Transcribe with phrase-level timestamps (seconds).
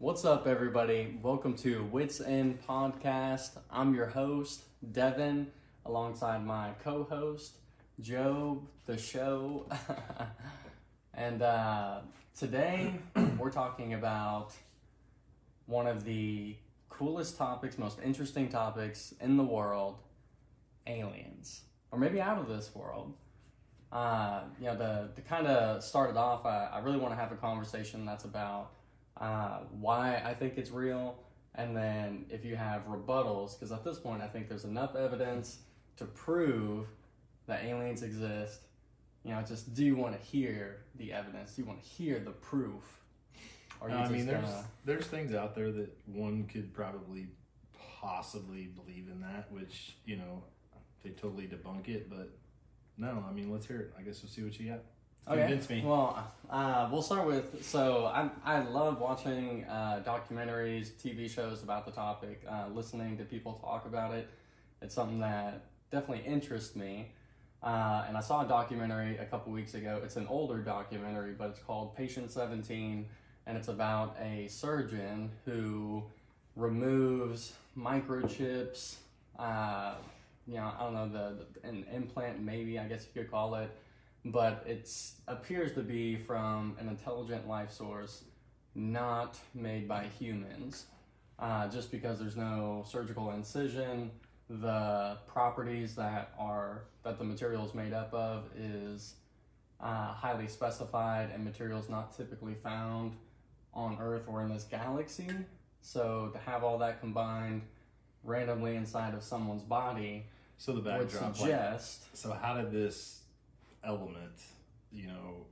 [0.00, 1.18] What's up, everybody?
[1.20, 3.58] Welcome to Witts End Podcast.
[3.68, 5.50] I'm your host, Devon,
[5.84, 7.56] alongside my co host,
[7.98, 9.68] Joe, the show.
[11.14, 12.02] and uh,
[12.38, 12.94] today
[13.38, 14.52] we're talking about
[15.66, 16.54] one of the
[16.90, 19.98] coolest topics, most interesting topics in the world
[20.86, 21.62] aliens.
[21.90, 23.14] Or maybe out of this world.
[23.90, 27.20] Uh, you know, to, to kind of start it off, I, I really want to
[27.20, 28.70] have a conversation that's about
[29.20, 31.16] uh, why I think it's real,
[31.54, 35.58] and then if you have rebuttals, because at this point I think there's enough evidence
[35.96, 36.86] to prove
[37.46, 38.60] that aliens exist.
[39.24, 41.54] You know, just do you want to hear the evidence?
[41.54, 43.00] Do you want to hear the proof?
[43.80, 44.64] Or I mean, there's gonna...
[44.84, 47.28] there's things out there that one could probably
[48.00, 50.44] possibly believe in that, which you know
[51.02, 52.08] they totally debunk it.
[52.08, 52.30] But
[52.96, 53.94] no, I mean, let's hear it.
[53.98, 54.82] I guess we'll see what you got.
[55.26, 55.40] Okay.
[55.40, 55.82] Convince me.
[55.84, 61.84] Well, uh, we'll start with so I I love watching uh, documentaries, TV shows about
[61.84, 64.28] the topic, uh, listening to people talk about it.
[64.80, 67.10] It's something that definitely interests me.
[67.62, 70.00] Uh, and I saw a documentary a couple weeks ago.
[70.04, 73.04] It's an older documentary, but it's called Patient 17,
[73.46, 76.04] and it's about a surgeon who
[76.54, 78.96] removes microchips.
[79.38, 79.94] Uh,
[80.46, 83.56] you know, I don't know the, the an implant, maybe I guess you could call
[83.56, 83.70] it
[84.24, 84.90] but it
[85.26, 88.24] appears to be from an intelligent life source
[88.74, 90.86] not made by humans.
[91.38, 94.10] Uh, just because there's no surgical incision,
[94.50, 99.14] the properties that are that the material is made up of is
[99.80, 103.12] uh, highly specified and materials not typically found
[103.72, 105.28] on Earth or in this galaxy.
[105.80, 107.62] So to have all that combined
[108.24, 112.06] randomly inside of someone's body so the backdrop would suggest.
[112.10, 113.20] Like, so how did this
[113.84, 114.42] element,
[114.92, 115.46] you know,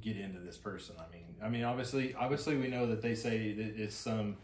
[0.00, 0.96] get into this person.
[0.98, 4.36] I mean, I mean, obviously, obviously, we know that they say that it's some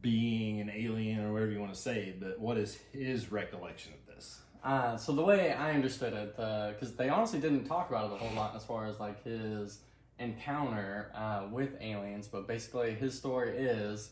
[0.00, 2.14] being, an alien, or whatever you want to say.
[2.18, 4.40] But what is his recollection of this?
[4.62, 8.14] Uh, so the way I understood it, because uh, they honestly didn't talk about it
[8.14, 9.80] a whole lot as far as like his
[10.18, 14.10] encounter uh, with aliens, but basically his story is,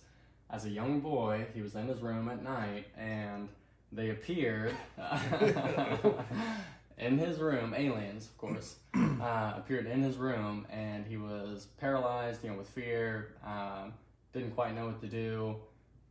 [0.51, 3.49] as a young boy, he was in his room at night and
[3.93, 4.75] they appeared.
[6.99, 12.45] in his room, aliens, of course, uh, appeared in his room, and he was paralyzed,
[12.45, 13.35] you know, with fear.
[13.45, 13.95] Um,
[14.33, 15.57] didn't quite know what to do.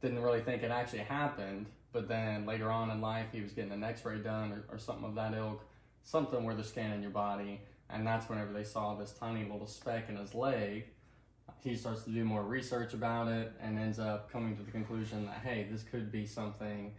[0.02, 1.68] Didn't really think it actually happened.
[1.92, 5.06] But then later on in life, he was getting an X-ray done or, or something
[5.06, 5.64] of that ilk,
[6.04, 10.10] something where they're scanning your body, and that's whenever they saw this tiny little speck
[10.10, 10.86] in his leg.
[11.64, 15.26] He starts to do more research about it and ends up coming to the conclusion
[15.26, 16.94] that hey, this could be something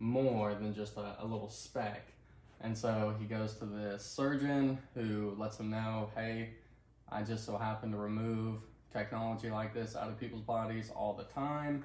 [0.00, 2.12] more than just a, a little speck
[2.60, 6.50] and so he goes to this surgeon who lets him know, hey,
[7.08, 8.60] I just so happen to remove
[8.92, 11.84] technology like this out of people's bodies all the time.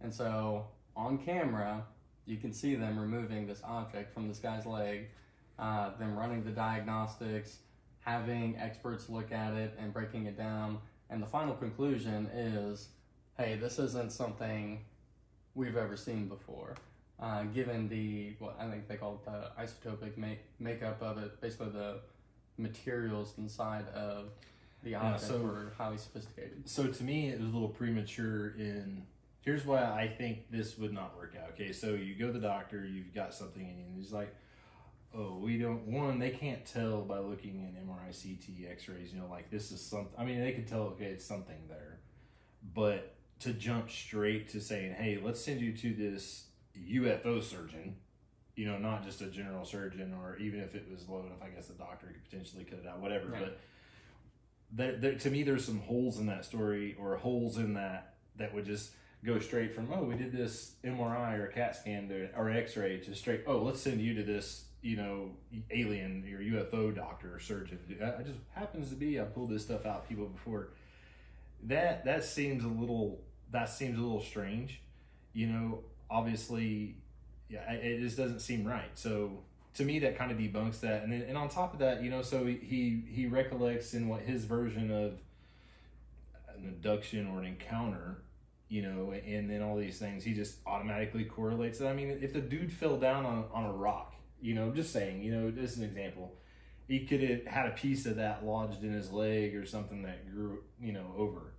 [0.00, 0.66] And so
[0.96, 1.84] on camera,
[2.24, 5.08] you can see them removing this object from this guy's leg,
[5.58, 7.58] uh, them running the diagnostics,
[8.00, 10.78] having experts look at it and breaking it down.
[11.10, 12.88] And the final conclusion is
[13.36, 14.80] hey, this isn't something
[15.54, 16.74] we've ever seen before
[17.20, 21.40] uh, given the what I think they call it the isotopic make, makeup of it,
[21.40, 22.00] basically the
[22.56, 24.30] materials inside of
[24.84, 26.68] the object yeah, so, were highly sophisticated.
[26.68, 28.54] So to me, it was a little premature.
[28.56, 29.02] In
[29.40, 31.50] here's why I think this would not work out.
[31.54, 34.34] Okay, so you go to the doctor, you've got something in you, and he's like.
[35.16, 35.86] Oh, we don't.
[35.86, 39.10] One, they can't tell by looking in MRI, CT, X-rays.
[39.10, 40.12] You know, like this is something.
[40.18, 40.82] I mean, they can tell.
[40.82, 42.00] Okay, it's something there,
[42.74, 46.47] but to jump straight to saying, "Hey, let's send you to this
[46.92, 47.96] UFO surgeon,
[48.56, 51.48] you know, not just a general surgeon, or even if it was low enough, I
[51.48, 53.28] guess the doctor could potentially cut it out, whatever.
[53.28, 53.40] Right.
[53.40, 53.58] But
[54.72, 58.54] there, there, to me, there's some holes in that story, or holes in that that
[58.54, 58.92] would just
[59.24, 63.14] go straight from oh, we did this MRI or CAT scan to, or X-ray to
[63.14, 65.30] straight oh, let's send you to this you know
[65.70, 67.78] alien or UFO doctor or surgeon.
[68.00, 70.70] I just happens to be I pulled this stuff out people before.
[71.64, 73.20] That that seems a little
[73.50, 74.80] that seems a little strange.
[75.32, 75.78] You know,
[76.10, 76.96] obviously,
[77.48, 78.90] yeah, it just doesn't seem right.
[78.94, 79.42] So
[79.74, 81.02] to me, that kind of debunks that.
[81.02, 84.22] And then, and on top of that, you know, so he he recollects in what
[84.22, 85.18] his version of
[86.56, 88.18] an abduction or an encounter,
[88.68, 91.86] you know, and then all these things, he just automatically correlates it.
[91.86, 95.22] I mean, if the dude fell down on on a rock, you know, just saying,
[95.22, 96.34] you know, this is an example.
[96.86, 100.32] He could have had a piece of that lodged in his leg or something that
[100.32, 101.52] grew, you know, over.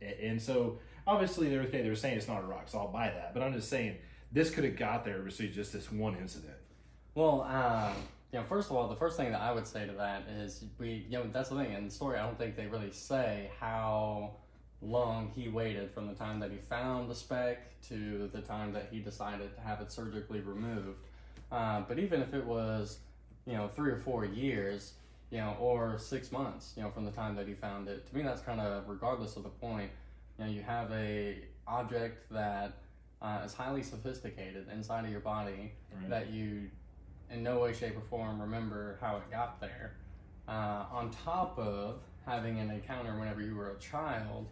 [0.00, 1.82] And so Obviously, they're okay.
[1.82, 3.32] They were saying it's not a rock, so I'll buy that.
[3.32, 3.96] But I'm just saying
[4.32, 6.56] this could have got there versus just this one incident.
[7.14, 7.94] Well, um,
[8.32, 10.64] you know, first of all, the first thing that I would say to that is
[10.78, 12.18] we, you know, that's the thing in the story.
[12.18, 14.32] I don't think they really say how
[14.82, 18.88] long he waited from the time that he found the speck to the time that
[18.90, 20.98] he decided to have it surgically removed.
[21.50, 22.98] Uh, but even if it was,
[23.46, 24.94] you know, three or four years,
[25.30, 28.14] you know, or six months, you know, from the time that he found it, to
[28.14, 29.90] me that's kind of regardless of the point.
[30.38, 32.78] You know, you have a object that
[33.22, 36.10] uh, is highly sophisticated inside of your body Right.
[36.10, 36.70] that you,
[37.30, 39.94] in no way, shape, or form, remember how it got there.
[40.46, 44.46] Uh, on top of having an encounter whenever you were a child,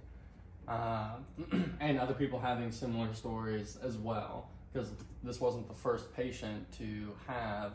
[0.66, 1.16] uh,
[1.80, 4.90] and other people having similar stories as well, because
[5.22, 7.72] this wasn't the first patient to have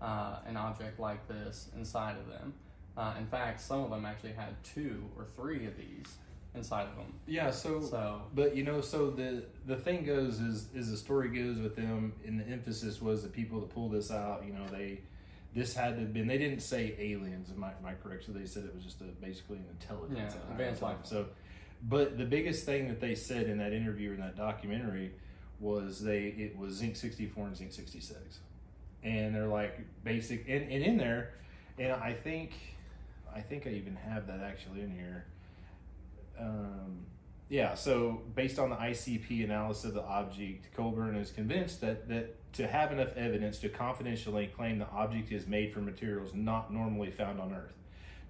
[0.00, 2.54] uh, an object like this inside of them.
[2.96, 6.16] Uh, in fact, some of them actually had two or three of these
[6.58, 7.14] inside of them.
[7.26, 7.50] Yeah.
[7.50, 11.58] So, So, but you know, so the the thing goes is is the story goes
[11.58, 14.44] with them, and the emphasis was the people that pulled this out.
[14.46, 15.00] You know, they
[15.54, 16.26] this had to have been.
[16.26, 17.50] They didn't say aliens.
[17.50, 18.26] Am I, am I correct?
[18.26, 20.34] So they said it was just a, basically an intelligence.
[20.34, 20.96] Yeah, advanced life.
[21.04, 21.26] So,
[21.84, 25.12] but the biggest thing that they said in that interview in that documentary
[25.60, 28.40] was they it was zinc sixty four and zinc sixty six,
[29.02, 31.34] and they're like basic and, and in there,
[31.78, 32.52] and I think
[33.34, 35.24] I think I even have that actually in here.
[36.40, 37.06] Um,
[37.48, 42.34] yeah, so based on the ICP analysis of the object, Colburn is convinced that, that
[42.54, 47.10] to have enough evidence to confidentially claim the object is made from materials not normally
[47.10, 47.74] found on Earth.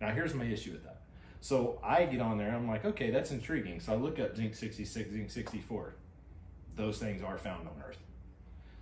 [0.00, 1.00] Now, here's my issue with that.
[1.40, 3.81] So I get on there, I'm like, okay, that's intriguing.
[3.81, 5.94] So I look up zinc 66, zinc 64.
[6.76, 7.99] Those things are found on Earth.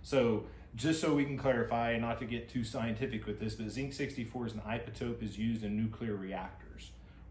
[0.03, 0.45] So
[0.75, 4.47] just so we can clarify, not to get too scientific with this, but zinc 64
[4.47, 6.66] is an isotope is used in nuclear reactors.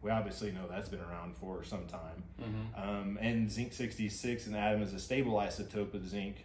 [0.06, 2.22] We obviously know that's been around for some time.
[2.40, 2.80] mhm.
[2.80, 6.44] Um, and zinc 66 an atom is a stable isotope of zinc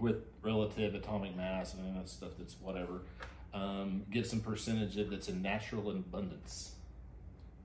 [0.00, 3.02] with relative atomic mass and that stuff that's whatever.
[3.54, 6.72] Um, get some percentage of that's a natural abundance.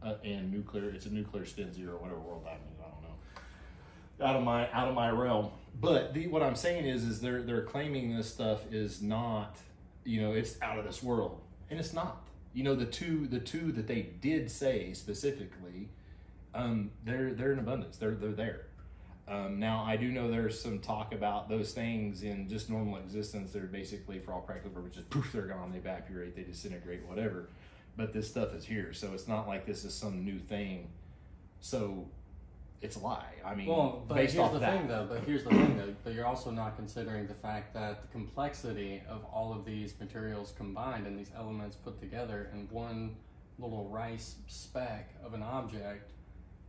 [0.04, 2.80] Uh, and nuclear, it's a nuclear spin zero, whatever world that means.
[2.80, 4.28] I don't know.
[4.28, 5.50] Out of my out of my realm.
[5.82, 9.58] But the, what I'm saying is, is they're they're claiming this stuff is not,
[10.04, 11.42] you know, it's out of this world,
[11.72, 12.22] and it's not.
[12.58, 15.90] You know, the two the two that they did say specifically
[16.56, 17.98] um, they're they're in abundance.
[17.98, 18.66] They're they're there.
[19.28, 23.52] Um, now I do know there's some talk about those things in just normal existence.
[23.52, 25.72] They're basically, for all practical purposes, poof, they're gone.
[25.72, 26.36] They evaporate.
[26.36, 27.06] They disintegrate.
[27.06, 27.50] Whatever.
[27.96, 30.90] But this stuff is here, so it's not like this is some new thing.
[31.60, 32.10] So
[32.82, 33.34] it's a lie.
[33.44, 34.78] I mean, Well, but based here's off the that.
[34.78, 35.08] thing, though.
[35.10, 35.96] But here's the thing, though.
[36.04, 40.54] But you're also not considering the fact that the complexity of all of these materials
[40.56, 43.16] combined and these elements put together in one
[43.58, 46.12] little rice speck of an object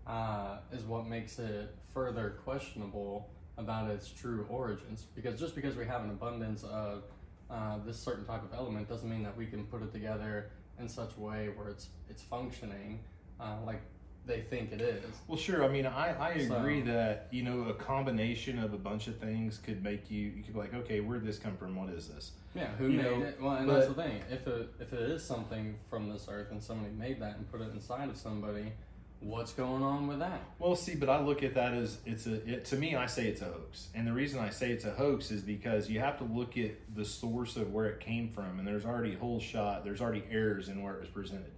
[0.06, 3.28] uh, is what makes it further questionable
[3.58, 5.06] about its true origins.
[5.14, 7.02] Because just because we have an abundance of
[7.50, 10.50] uh, this certain type of element doesn't mean that we can put it together
[10.80, 13.00] in such a way where it's it's functioning
[13.40, 13.80] uh, like
[14.28, 15.02] they think it is.
[15.26, 15.64] Well, sure.
[15.64, 19.16] I mean, I, I agree So- that you know a combination of a bunch of
[19.16, 21.74] things could make you you could be like, okay, where'd this come from?
[21.74, 22.32] What is this?
[22.54, 23.38] Yeah, who You made know, it?
[23.40, 24.20] Well, and but- that's the thing.
[24.30, 27.60] If it if it is something from this earth and somebody made that and put
[27.62, 28.72] it inside of somebody,
[29.20, 30.40] what's going on with that?
[30.58, 32.34] Well, see, but I look at that as it's a.
[32.48, 34.92] It, to me, I say it's a hoax, and the reason I say it's a
[34.92, 38.58] hoax is because you have to look at the source of where it came from,
[38.58, 39.84] and there's already whole shot.
[39.84, 41.52] There's already errors in where it was presented.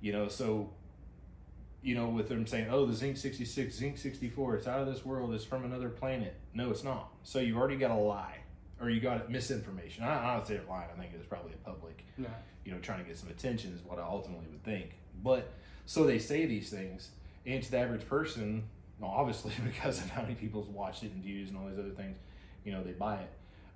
[0.00, 0.70] You know, so.
[1.82, 4.80] You know, with them saying, "Oh, the zinc sixty six, zinc sixty four, it's out
[4.80, 5.32] of this world.
[5.34, 7.10] It's from another planet." No, it's not.
[7.22, 8.38] So you've already got a lie,
[8.80, 10.02] or you got misinformation.
[10.04, 10.88] I, I don't say lying.
[10.94, 12.26] I think it's probably a public Yeah.
[12.64, 14.90] you know, trying to get some attention is what I ultimately would think.
[15.22, 15.52] But
[15.86, 17.10] so they say these things,
[17.46, 18.64] and to the average person,
[18.98, 21.90] well, obviously because of how many people's watched it and views and all these other
[21.90, 22.18] things,
[22.64, 23.30] you know, they buy it.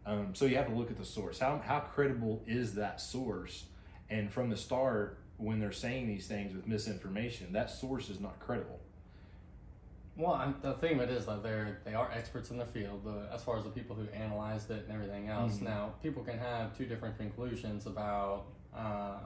[0.05, 1.39] Um, so you have to look at the source.
[1.39, 3.65] How how credible is that source?
[4.11, 8.39] And from the start, when they're saying these things with misinformation, that source is not
[8.39, 8.81] credible.
[10.17, 13.05] Well, i the thing of it is that they're they are experts in the field.
[13.05, 15.59] The, as far as the people who analyzed it and everything else.
[15.59, 15.63] Mhm.
[15.63, 18.45] Now, people can have two different conclusions about
[18.77, 19.21] uh,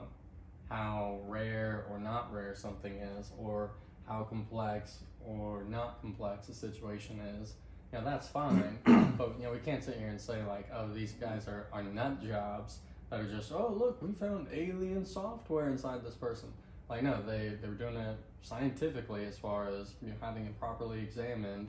[0.69, 3.71] how rare or not rare something is, or
[4.07, 7.55] how complex or not complex a situation is.
[7.91, 8.79] You know, that's fine,
[9.17, 11.83] but you know, we can't sit here and say like, oh, these guys are, are
[11.83, 16.49] nut jobs that are just, oh, look, we found alien software inside this person.
[16.89, 20.57] Like, no, they they were doing it scientifically as far as you know, having it
[20.59, 21.67] properly examined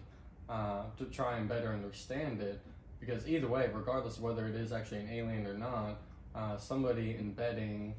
[0.49, 2.61] uh, to try and better understand it.
[3.01, 5.99] Because either way, regardless of whether it is actually an alien or not,
[6.35, 7.95] uh, somebody embedding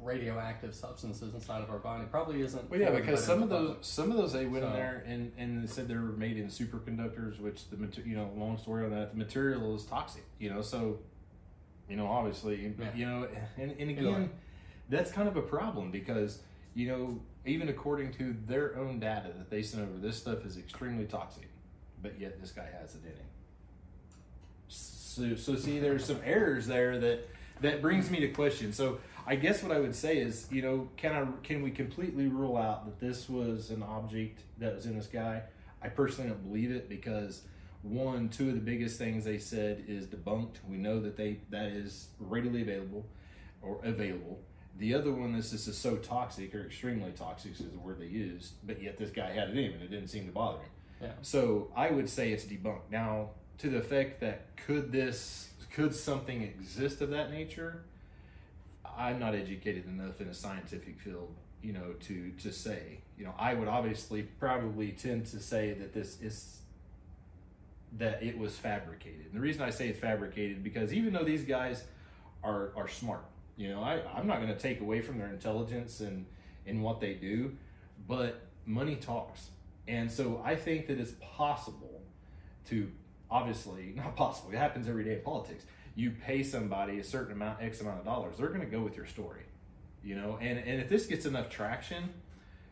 [0.00, 2.68] radioactive substances inside of our body probably isn't.
[2.70, 3.84] Well, yeah, because some of those, public.
[3.84, 6.48] some of those they went in there and and they said they were made in
[6.48, 10.24] superconductors, which the you know, long story on that, the material is toxic.
[10.38, 10.98] You know, so
[11.88, 12.94] you know, obviously, Yeah.
[12.94, 14.30] you know, and and again,
[14.88, 16.40] that's kind of a problem because
[16.74, 20.56] you know even according to their own data that they sent over, this stuff is
[20.56, 21.48] extremely toxic,
[22.00, 23.26] but yet this guy has it in him.
[24.68, 27.28] So, so see, there's some errors there that
[27.60, 28.72] that brings me to question.
[28.72, 32.28] So I guess what I would say is, you know, can I can we completely
[32.28, 35.42] rule out that this was an object that was in this guy?
[35.82, 37.42] I personally don't believe it because
[37.82, 40.56] one, two of the biggest things they said is debunked.
[40.68, 43.06] We know that they that is readily available
[43.60, 44.40] or available.
[44.78, 48.06] The other one, this, this is so toxic or extremely toxic is the word they
[48.06, 50.58] used, but yet this guy had it in him and it didn't seem to bother
[50.58, 50.70] him.
[51.02, 51.12] Yeah.
[51.20, 52.90] So I would say it's debunked.
[52.90, 57.82] Now, to the effect that could this could something exist of that nature?
[58.96, 63.00] I'm not educated enough in a scientific field, you know, to to say.
[63.18, 66.61] You know, I would obviously probably tend to say that this is
[67.98, 69.26] that it was fabricated.
[69.26, 71.84] And the reason I say it's fabricated because even though these guys
[72.42, 73.24] are are smart,
[73.56, 76.26] you know, I, I'm not going to take away from their intelligence and
[76.64, 77.56] in what they do,
[78.08, 79.50] but money talks.
[79.88, 82.02] And so I think that it's possible
[82.68, 82.90] to
[83.30, 84.52] obviously not possible.
[84.52, 85.64] It happens every day in politics.
[85.94, 88.96] You pay somebody a certain amount, X amount of dollars, they're going to go with
[88.96, 89.42] your story,
[90.02, 90.38] you know.
[90.40, 92.08] And and if this gets enough traction,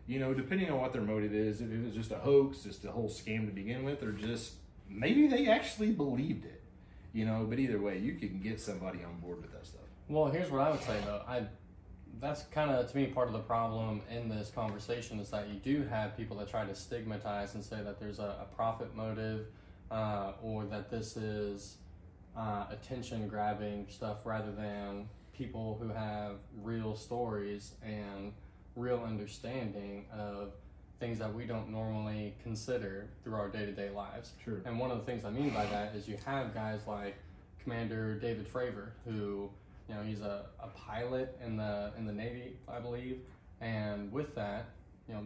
[0.06, 2.84] you know, depending on what their motive is, if it was just a hoax, just
[2.86, 4.54] a whole scam to begin with, or just
[4.90, 6.62] maybe they actually believed it,
[7.12, 7.46] you know.
[7.48, 9.80] But either way, you can get somebody on board with that stuff.
[10.08, 11.22] Well, here's what I would say though.
[11.26, 11.46] I
[12.20, 15.54] that's kind of to me part of the problem in this conversation is that you
[15.54, 19.46] do have people that try to stigmatize and say that there's a, a profit motive
[19.90, 21.78] uh, or that this is
[22.36, 28.32] uh, attention grabbing stuff rather than people who have real stories and
[28.76, 30.52] real understanding of
[31.00, 34.60] things that we don't normally consider through our day-to-day lives Sure.
[34.66, 37.16] and one of the things I mean by that is you have guys like
[37.62, 39.50] Commander David Fravor, who
[39.88, 43.18] you know he's a, a pilot in the in the Navy, I believe,
[43.60, 44.66] and with that,
[45.08, 45.22] you know,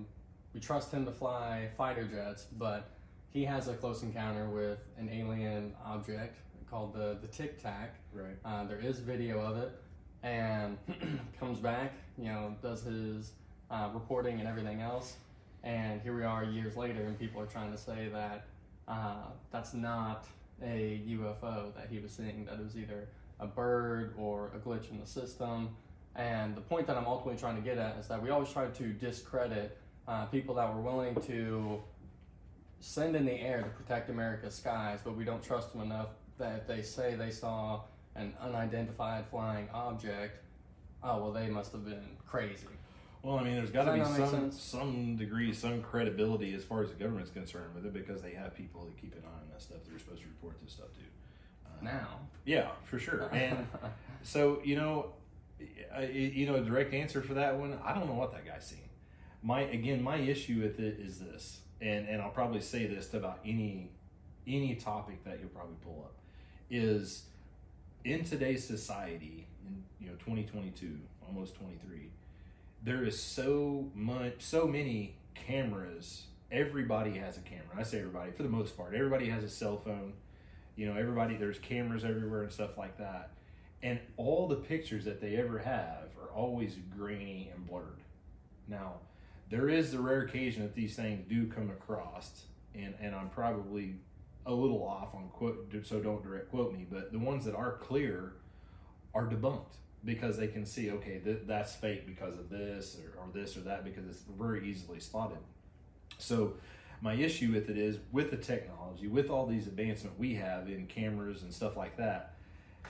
[0.52, 2.90] we trust him to fly fighter jets, but
[3.30, 6.38] he has a close encounter with an alien object
[6.70, 7.94] called the the Tic Tac.
[8.12, 8.36] Right.
[8.44, 9.70] Uh, there is video of it,
[10.24, 10.76] and
[11.38, 13.32] comes back, you know, does his
[13.70, 15.16] uh, reporting and everything else,
[15.64, 18.44] and here we are years later, and people are trying to say that
[18.86, 20.26] uh, that's not
[20.62, 23.08] a UFO that he was seeing, that it was either
[23.40, 25.70] a bird or a glitch in the system.
[26.14, 28.66] And the point that I'm ultimately trying to get at is that we always try
[28.66, 31.82] to discredit uh, people that were willing to
[32.80, 36.58] send in the air to protect America's skies, but we don't trust them enough that
[36.58, 37.80] if they say they saw
[38.16, 40.44] an unidentified flying object,
[41.02, 42.66] oh, well, they must have been crazy.
[43.24, 46.52] Well, I mean, there's got to be that not make some some degree, some credibility
[46.52, 49.22] as far as the government's concerned with it because they have people that keep an
[49.24, 49.78] eye on that stuff.
[49.82, 51.00] That they're supposed to report this stuff to.
[51.66, 52.20] Uh, Now.
[52.44, 53.30] Yeah, for sure.
[53.32, 53.66] And
[54.22, 55.14] so you know,
[56.12, 58.90] you know, a direct answer for that one, I don't know what that guy's seen.
[59.42, 63.16] My again, my issue with it is this, and and I'll probably say this to
[63.16, 63.90] about any
[64.46, 66.14] any topic that you'll probably pull up,
[66.68, 67.24] is
[68.04, 72.10] in today's society, in you know 2022, almost 23,
[72.84, 76.24] there is so much, so many cameras.
[76.52, 77.76] Everybody has a camera.
[77.76, 78.94] I say everybody for the most part.
[78.94, 80.12] Everybody has a cell phone.
[80.76, 83.30] You know, everybody there's cameras everywhere and stuff like that.
[83.82, 88.02] And all the pictures that they ever have are always grainy and blurred.
[88.68, 88.94] Now,
[89.50, 93.96] there is the rare occasion that these things do come across, and, and I'm probably
[94.46, 97.72] a little off on quote, so don't direct quote me, but the ones that are
[97.72, 98.32] clear
[99.14, 103.28] are debunked because they can see, okay, th- that's fake because of this or, or
[103.32, 105.38] this or that because it's very easily spotted.
[106.18, 106.54] So,
[107.00, 110.86] my issue with it is with the technology, with all these advancement we have in
[110.86, 112.34] cameras and stuff like that,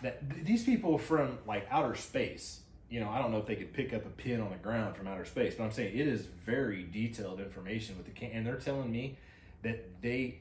[0.02, 3.56] that th- these people from like outer space, you know, I don't know if they
[3.56, 6.06] could pick up a pin on the ground from outer space, but I'm saying it
[6.06, 9.18] is very detailed information with the cam, and they're telling me
[9.62, 10.40] that they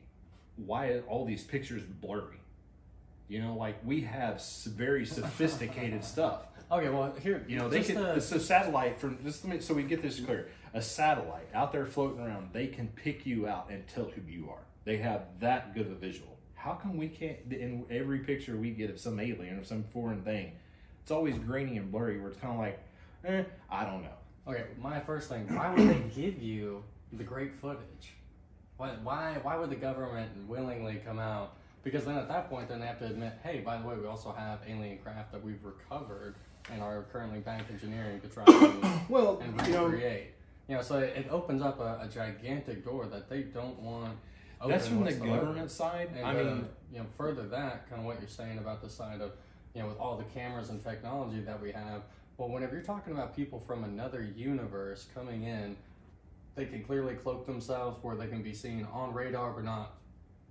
[0.57, 2.37] why all these pictures blurry.
[3.27, 6.45] You know, like we have very sophisticated stuff.
[6.71, 7.95] Okay, well, here, You know, they can.
[7.95, 10.49] to- so satellite from just let me, so we get this clear.
[10.73, 14.49] A satellite out there floating around, they can pick you out and tell who you
[14.49, 14.63] are.
[14.85, 16.37] They have that good of a visual.
[16.55, 17.37] How come we can't?
[17.51, 20.53] In every picture we get of some alien or some foreign thing,
[21.01, 22.19] it's always grainy and blurry.
[22.19, 22.79] Where it's kind of like,
[23.25, 24.17] eh, I don't know.
[24.47, 28.13] Okay, my first thing, why would they give you the great footage?
[28.77, 31.53] Why, why, why would the government willingly come out?
[31.83, 34.07] Because then at that point, then they have to admit, hey, by the way, we
[34.07, 36.35] also have alien craft that we've recovered
[36.71, 40.33] and are currently bank engineering to try and, Well, and you know, recreate.
[40.67, 44.17] You know, so it, it opens up a, a gigantic door that they don't want.
[44.61, 45.37] Open that's from the whatsoever.
[45.37, 46.09] government side.
[46.15, 49.19] And, I mean, you know, further that kind of what you're saying about the side
[49.19, 49.31] of,
[49.73, 52.03] you know, with all the cameras and technology that we have.
[52.37, 55.75] Well, whenever you're talking about people from another universe coming in,
[56.55, 59.95] they can clearly cloak themselves where they can be seen on radar but not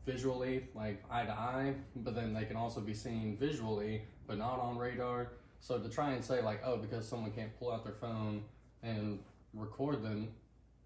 [0.05, 1.75] visually, like eye to eye.
[1.97, 5.29] But then they can also be seen visually but not on radar.
[5.63, 8.43] So to try and say like, oh, because someone can't pull out their phone
[8.83, 9.21] and
[9.55, 10.29] record them,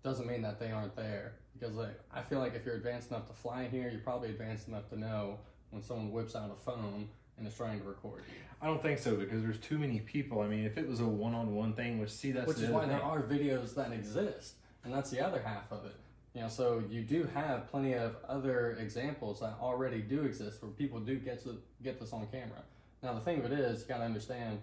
[0.04, 1.32] doesn't mean that they aren't there.
[1.58, 4.68] Because like, I feel like if you're advanced enough to fly here, you're probably advanced
[4.68, 5.38] enough to know
[5.70, 8.34] when someone whips out a phone and is trying to record you.
[8.60, 10.42] I don't think so because there's too many people.
[10.42, 13.02] I mean, if it was a one-on-one thing, which see that's Which is why there
[13.02, 15.96] are videos that exist, and that's the other half of it.
[16.34, 20.70] You know, so you do have plenty of other examples that already do exist where
[20.72, 22.62] people do get to get this on camera.
[23.06, 24.58] Now the thing of it is, you got to understand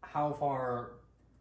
[0.00, 0.92] how far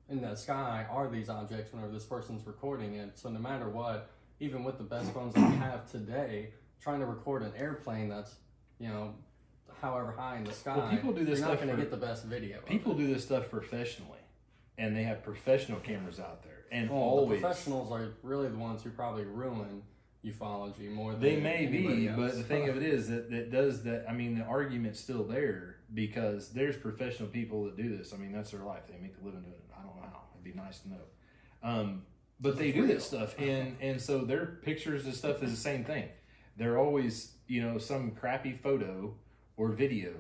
[0.10, 3.20] in the sky are these objects whenever this person's recording it.
[3.20, 4.10] So no matter what,
[4.40, 6.50] even with the best phones that we have today,
[6.82, 8.34] trying to record an airplane that's
[8.80, 9.13] you know
[9.80, 12.25] however high in the sky, people do this you're not going to get the best
[12.25, 12.62] video.
[12.66, 14.18] People do this stuff professionally,
[14.80, 18.58] and they have professional cameras out there, and Well, always the professionals are really the
[18.58, 19.84] ones who probably ruin
[20.25, 22.18] ufology more than They may be, else.
[22.18, 24.06] but the thing of it is that that does that.
[24.10, 28.14] I mean, the argument's still there because there's professional people that do this.
[28.14, 28.84] I mean, that's their life.
[28.88, 29.72] They make a living doing it.
[29.78, 30.22] I don't know how.
[30.34, 31.02] It'd be nice to know.
[31.62, 32.04] Um,
[32.40, 35.86] but they do this stuff, and and so their pictures and stuff is the same
[35.86, 36.10] thing.
[36.58, 39.16] They're always, you know, some crappy photo
[39.56, 40.12] or video,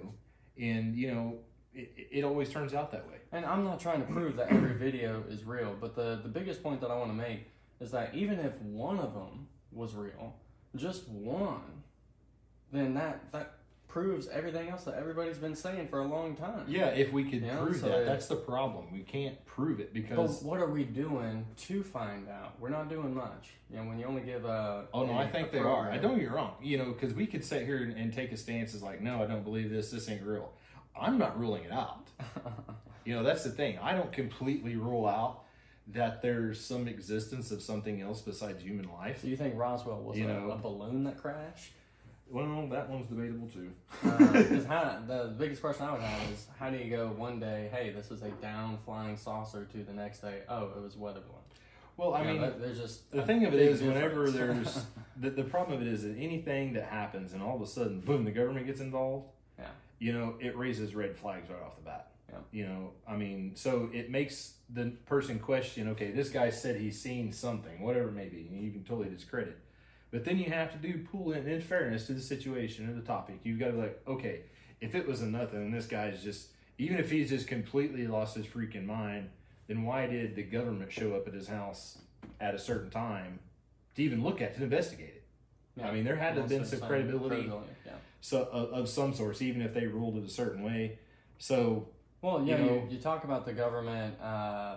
[0.59, 1.39] and you know,
[1.73, 3.15] it, it always turns out that way.
[3.31, 6.63] And I'm not trying to prove that every video is real, but the the biggest
[6.63, 7.51] point that I want to make
[7.81, 10.35] is that even if one of them was real,
[10.75, 11.83] just one,
[12.71, 13.55] then that that
[13.93, 16.65] proves everything else that everybody's been saying for a long time.
[16.67, 18.91] Yeah, if we could Yeah, prove so that, that's the problem.
[18.91, 20.41] We can't prove it But because.
[20.41, 22.59] what are we doing to find out?
[22.59, 23.51] We're not doing much.
[23.69, 25.91] You know, when you only give a Oh no, a- I think they are.
[25.91, 26.53] I don't get you wrong.
[26.59, 29.21] You know, because we could sit here and, and take a stance as like, no,
[29.21, 29.91] I don't believe this.
[29.91, 30.51] This ain't real.
[30.99, 32.07] I'm not ruling it out.
[33.05, 33.77] You know, that's the thing.
[33.79, 35.41] I don't completely rule out
[35.89, 39.23] that there's some existence of something else besides human life.
[39.23, 41.73] Do you think Roswell was You a, know- a balloon that crashed?
[42.29, 43.71] Well, that one's debatable too.
[44.03, 47.39] Uh, because how the biggest question I would have is how do you go one
[47.39, 50.97] day, hey, this is a down flying saucer, to the next day, oh, it was
[50.97, 51.39] weather balloon.
[51.95, 54.85] Well, I You mean, that- there's just the thing of it is, is, whenever there's
[55.17, 58.01] the, the problem of it is that anything that happens and all of a sudden,
[58.01, 59.27] boom, the government gets involved.
[59.59, 59.65] Yeah.
[59.99, 62.07] You know, it raises red flags right off the bat.
[62.29, 62.39] Yeah.
[62.51, 66.99] You know, I mean, so it makes the person question, okay, this guy said he's
[66.99, 69.57] seen something, whatever it may be, and you can totally discredit.
[70.13, 73.01] But then you have to do pull in, in fairness to the situation or the
[73.01, 73.39] topic.
[73.43, 74.41] You've got to be like, okay,
[74.79, 78.35] if it was a nothing and this guy's just, even if he's just completely lost
[78.37, 79.31] his freaking mind,
[79.67, 81.97] then why did the government show up at his house
[82.39, 83.39] at a certain time
[83.95, 85.23] to even look at to investigate it?
[85.77, 85.87] Yeah.
[85.87, 87.51] I mean, there had to have been some credibility
[87.83, 87.93] Yeah.
[88.21, 90.99] so of, of some sorts, even if they ruled it a certain way.
[91.39, 91.87] So
[92.21, 94.75] Well, You yeah, you, know- you, talk about the government, uh,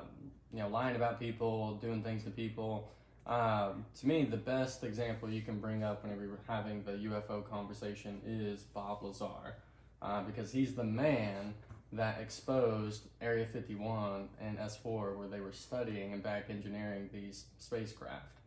[0.51, 2.89] you know, lying about people, doing things to people.
[3.27, 7.49] Um, to me, the best example you can bring up whenever you're having the UFO
[7.49, 9.57] conversation is Bob Lazar,
[10.01, 11.55] uh, because he's the man
[11.93, 18.39] that exposed Area 51 and S4, where they were studying and back engineering these spacecraft.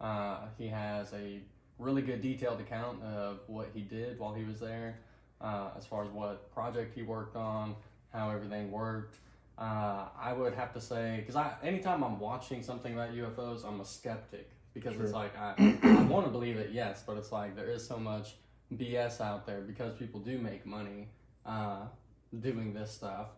[0.00, 1.40] Uh, he has a
[1.78, 5.00] really good detailed account of what he did while he was there,
[5.40, 7.74] uh, as far as what project he worked on,
[8.12, 9.18] how everything worked.
[9.58, 13.80] Uh, I would have to say because I anytime I'm watching something about UFOs, I'm
[13.80, 17.56] a skeptic because it's like I, I want to believe it, yes, but it's like
[17.56, 18.34] there is so much
[18.74, 21.08] BS out there because people do make money
[21.44, 21.86] uh,
[22.40, 23.28] doing this stuff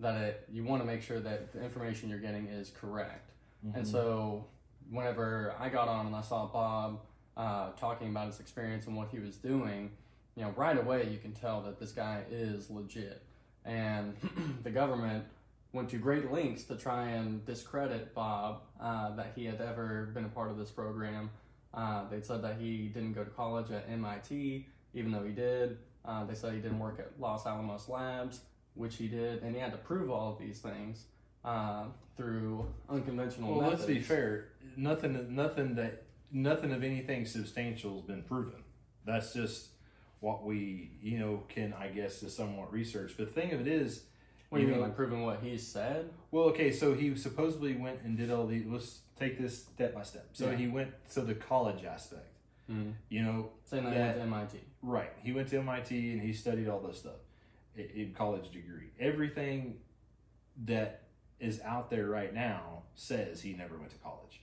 [0.00, 3.30] that it you want to make sure that the information you're getting is correct.
[3.74, 4.46] And so,
[4.90, 7.00] whenever I got on and I saw Bob
[7.36, 9.90] uh, talking about his experience and what he was doing,
[10.34, 13.22] you know, right away you can tell that this guy is legit.
[13.64, 14.16] And
[14.62, 15.24] the government
[15.72, 20.24] went to great lengths to try and discredit Bob uh, that he had ever been
[20.24, 21.30] a part of this program.
[21.72, 25.78] Uh, they said that he didn't go to college at MIT, even though he did.
[26.04, 28.40] Uh, they said he didn't work at Los Alamos Labs,
[28.74, 31.04] which he did, and he had to prove all of these things
[31.44, 31.84] uh,
[32.16, 33.82] through unconventional Well, methods.
[33.82, 34.48] let's be fair.
[34.76, 38.64] Nothing, nothing that, nothing of anything substantial has been proven.
[39.06, 39.68] That's just
[40.18, 43.14] what we, you know, can I guess is somewhat research.
[43.16, 44.04] But the thing of it is,
[44.50, 46.10] What do you mean, like proving what he said?
[46.32, 48.64] well, okay, so he supposedly went and did all the.
[48.68, 50.26] Let's take this step by step.
[50.32, 50.56] So Yeah.
[50.56, 52.26] he went to the college aspect.
[52.70, 52.94] Mm.
[53.08, 54.60] You know, Saying that, he went to MIT.
[54.82, 55.12] Right.
[55.22, 57.20] He went to MIT and he studied all this stuff
[57.76, 58.90] i- in college degree.
[58.98, 59.80] Everything
[60.64, 61.02] that
[61.38, 64.40] is out there right now says he never went to college.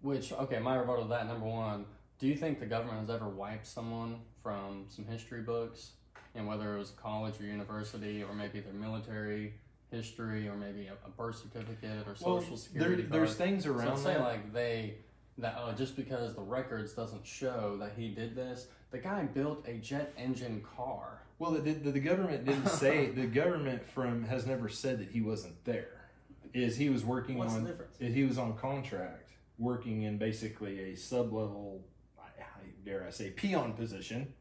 [0.00, 1.86] Which, okay, my rebuttal to that, number one,
[2.18, 5.92] do you think the government has ever wiped someone from some history books?
[6.34, 9.54] And whether it was college or university, or maybe their military
[9.90, 13.88] history, or maybe a, a birth certificate or Well, social there, security there's things around
[13.90, 14.20] let's say that.
[14.20, 14.94] like they
[15.38, 19.66] that oh, just because the records doesn't show that he did this, the guy built
[19.66, 21.22] a jet engine car.
[21.38, 25.20] Well, the, the, the government didn't say the government from has never said that he
[25.20, 26.08] wasn't there.
[26.52, 27.96] Is he was working What's the on difference?
[27.98, 31.84] he was on contract working in basically a sub level,
[32.84, 34.34] dare I say, peon position,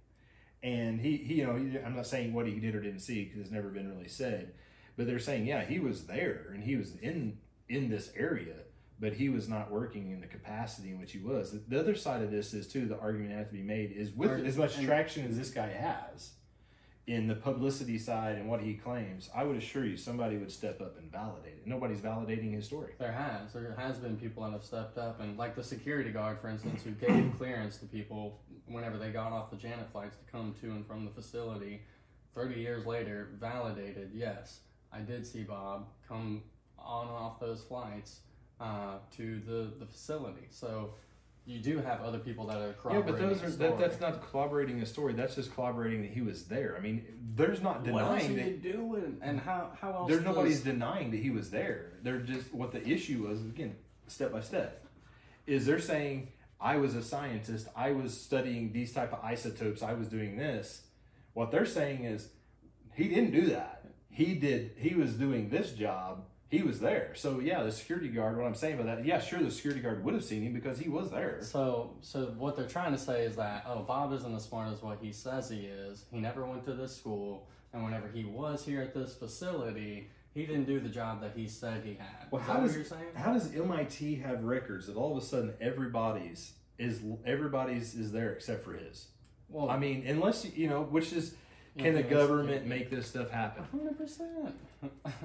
[0.64, 3.26] and he, he you know he, I'm not saying what he did or didn't see
[3.26, 4.54] because it's never been really said,
[4.98, 7.38] but they're saying yeah he was there and he was in
[7.70, 8.56] in this area.
[9.00, 11.52] But he was not working in the capacity in which he was.
[11.52, 12.86] The- The other side of this is too.
[12.86, 15.50] The argument that has to be made is with Or- as much traction as this
[15.50, 16.30] guy has,
[17.06, 20.80] in the publicity side and what he claims, I would assure you somebody would step
[20.80, 21.68] up and validate it.
[21.68, 22.94] Nobody's validating his story.
[22.98, 23.52] There has.
[23.52, 26.84] There has been people that have stepped up, and like the security guard, for instance,
[26.84, 30.72] who gave clearance to people whenever they got off the Janet flights to come to
[30.72, 31.82] and from the facility.
[32.34, 34.12] Thirty years later, validated.
[34.14, 34.62] Yes,
[34.92, 36.44] I did see Bob come
[36.80, 38.22] on and off those flights
[38.62, 40.48] uh, to the the facility.
[40.50, 40.94] So
[41.46, 43.12] you do have other people that are Yeah, corroborating.
[43.14, 43.78] but those the are that, story.
[43.78, 45.14] that's not corroborating a story.
[45.14, 46.76] That's just corroborating that he was there.
[46.78, 48.62] I mean, there's not What else are denying you that.
[48.64, 49.18] doing?
[49.22, 50.08] And how how else?
[50.10, 51.94] There's does- nobody's denying that he was there.
[52.02, 53.76] They're just what the issue was again,
[54.08, 54.86] step by step,
[55.46, 56.30] is they're saying
[56.62, 57.68] I was a scientist.
[57.76, 59.84] I was studying these type of isotopes.
[59.84, 60.84] I was doing this.
[61.34, 62.30] What they're saying is
[62.94, 63.84] he didn't do that.
[64.10, 64.76] He did.
[64.78, 66.26] He was doing this job.
[66.54, 67.14] He was there.
[67.16, 68.38] So yeah, the security guard.
[68.38, 70.78] What I'm saying about that, yeah, sure, the security guard would have seen him because
[70.78, 71.40] he was there.
[71.42, 74.80] So, so what they're trying to say is that oh, Bob isn't as smart as
[74.84, 76.06] what he says he is.
[76.12, 80.46] He never went to this school, and whenever he was here at this facility, he
[80.46, 82.28] didn't do the job that he said he had.
[82.30, 83.16] Well, is how that does what you're saying?
[83.16, 88.32] how does MIT have records that all of a sudden everybody's is everybody's is there
[88.32, 89.08] except for his?
[89.50, 91.34] Well, I mean, unless you know, which is
[91.78, 93.64] can the government make this stuff happen?
[93.72, 94.56] hundred percent.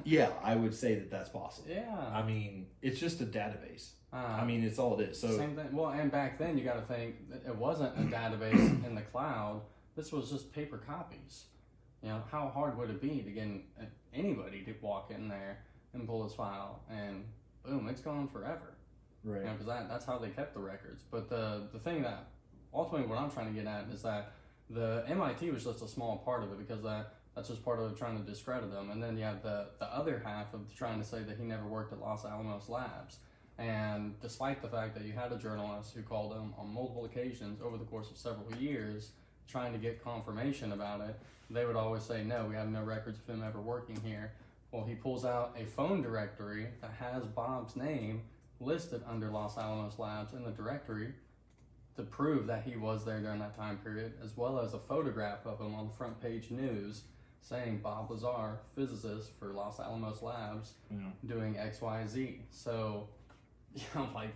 [0.05, 1.69] Yeah, I would say that that's possible.
[1.71, 2.11] Yeah.
[2.13, 3.91] I mean, it's just a database.
[4.13, 5.21] Uh, I mean, it's all it is.
[5.21, 5.69] So Same thing.
[5.73, 9.63] Well, and back then you got to think it wasn't a database in the cloud.
[9.97, 11.47] This was just paper copies.
[12.03, 13.49] You know, how hard would it be to get
[14.15, 15.59] anybody to walk in there
[15.93, 17.25] and pull his file and
[17.65, 18.75] boom, it's gone forever.
[19.25, 21.03] right, You know, because that, that's how they kept the records.
[21.11, 22.29] But the the thing that
[22.73, 24.33] ultimately what I'm trying to get at is that
[24.71, 27.97] the MIT was just a small part of it because that that's just part of
[27.97, 28.91] trying to discredit them.
[28.91, 31.67] And then you have the the other half of trying to say that he never
[31.67, 33.19] worked at Los Alamos Labs.
[33.59, 37.61] And despite the fact that you had a journalist who called him on multiple occasions
[37.61, 39.11] over the course of several years
[39.49, 41.19] trying to get confirmation about it,
[41.51, 44.33] they would always say, No, we have no records of him ever working here.
[44.71, 48.23] Well, he pulls out a phone directory that has Bob's name
[48.61, 51.15] listed under Los Alamos Labs in the directory
[51.99, 55.45] to prove that he was there during that time period, as well as a photograph
[55.45, 57.03] of him on the front page news
[57.41, 61.07] saying Bob Lazar, physicist for Los Alamos Labs, know.
[61.27, 62.39] doing XYZ.
[62.51, 63.09] So,
[63.75, 64.33] you know, like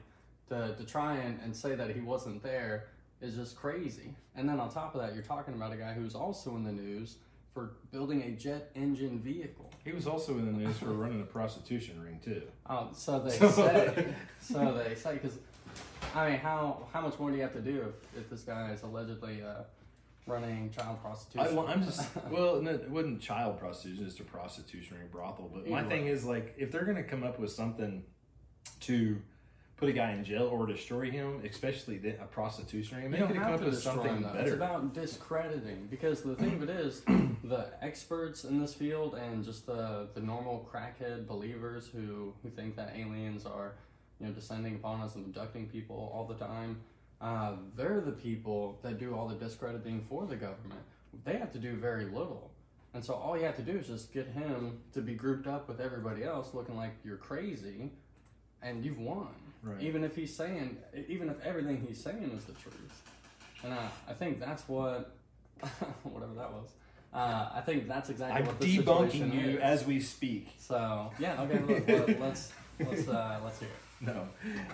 [0.48, 2.88] to, to try and, and say that he wasn't there
[3.20, 4.16] is just crazy.
[4.34, 6.72] And then on top of that, you're talking about a guy who's also in the
[6.72, 7.18] news
[7.54, 9.70] for building a jet engine vehicle.
[9.84, 12.42] He was also in the news for running a prostitution ring too.
[12.66, 14.14] Um, so they say.
[14.40, 15.38] so they say because,
[16.14, 18.72] I mean, how how much more do you have to do if, if this guy
[18.72, 19.62] is allegedly uh,
[20.26, 21.56] running child I, prostitution?
[21.56, 25.50] well, I'm just well, no, it wasn't child prostitution; it's a prostitution ring brothel.
[25.52, 26.10] But my Either thing way.
[26.10, 28.04] is like, if they're gonna come up with something
[28.80, 29.20] to
[29.76, 33.34] put a guy in jail or destroy him, especially the, a prostitution ring, they could
[33.34, 34.34] come to up with something though.
[34.38, 37.00] It's about discrediting because the thing of it is,
[37.44, 42.76] the experts in this field and just the the normal crackhead believers who who think
[42.76, 43.72] that aliens are,
[44.22, 46.80] you know, descending upon us and abducting people all the time.
[47.20, 50.80] Uh, they're the people that do all the discrediting for the government.
[51.24, 52.50] They have to do very little.
[52.94, 55.68] And so all you have to do is just get him to be grouped up
[55.68, 57.90] with everybody else looking like you're crazy
[58.62, 59.28] and you've won.
[59.62, 59.80] Right.
[59.82, 60.76] Even if he's saying,
[61.08, 63.02] even if everything he's saying is the truth.
[63.64, 65.14] And I, I think that's what,
[66.02, 66.68] whatever that was.
[67.14, 69.60] Uh, I think that's exactly I'm what the debunking you is.
[69.60, 70.48] as we speak.
[70.58, 73.91] So yeah, okay, look, let, let's let's uh, let's hear it.
[74.04, 74.28] No,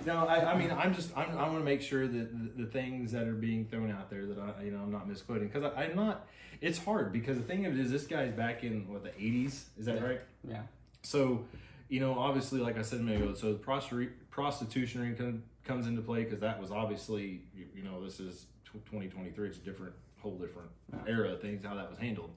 [0.06, 0.26] no.
[0.26, 3.12] I, I mean, I'm just I'm, I want to make sure that the, the things
[3.12, 5.94] that are being thrown out there that I you know I'm not misquoting because I'm
[5.94, 6.26] not.
[6.60, 9.64] It's hard because the thing of it is this guy's back in what the 80s.
[9.78, 10.02] Is that Yeah.
[10.04, 10.20] right?
[10.48, 10.62] Yeah.
[11.02, 11.44] So,
[11.88, 15.42] you know, obviously, like I said a minute ago, so the prostitu- prostitution ring com-
[15.64, 19.46] comes into play because that was obviously, you, you know, this is tw 2023.
[19.48, 20.98] It's a different, whole different Yeah.
[21.14, 22.30] era of things, how that was handled.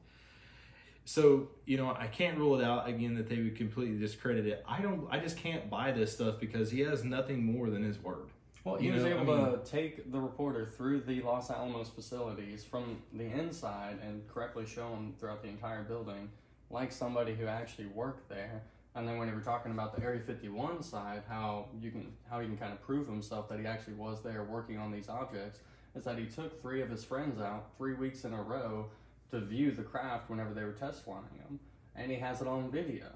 [1.06, 4.64] So, you know, I can't rule it out again that they would completely discredit it.
[4.68, 7.98] I don't, I just can't buy this stuff because he has nothing more than his
[8.02, 8.30] word.
[8.64, 11.90] Well, he You was know, able I to take the reporter through the Los Alamos
[11.90, 16.30] facilities from the inside and correctly show him throughout the entire building,
[16.70, 18.62] like somebody who actually worked there.
[18.94, 22.40] And then when we were talking about the Area 51 side, how you can how
[22.40, 25.60] he can kind of prove himself that he actually was there working on these objects,
[25.96, 28.88] is that he took three of his friends out three weeks in a row
[29.32, 31.60] to view the craft whenever they were test flying them,
[31.96, 33.08] and he has it on video.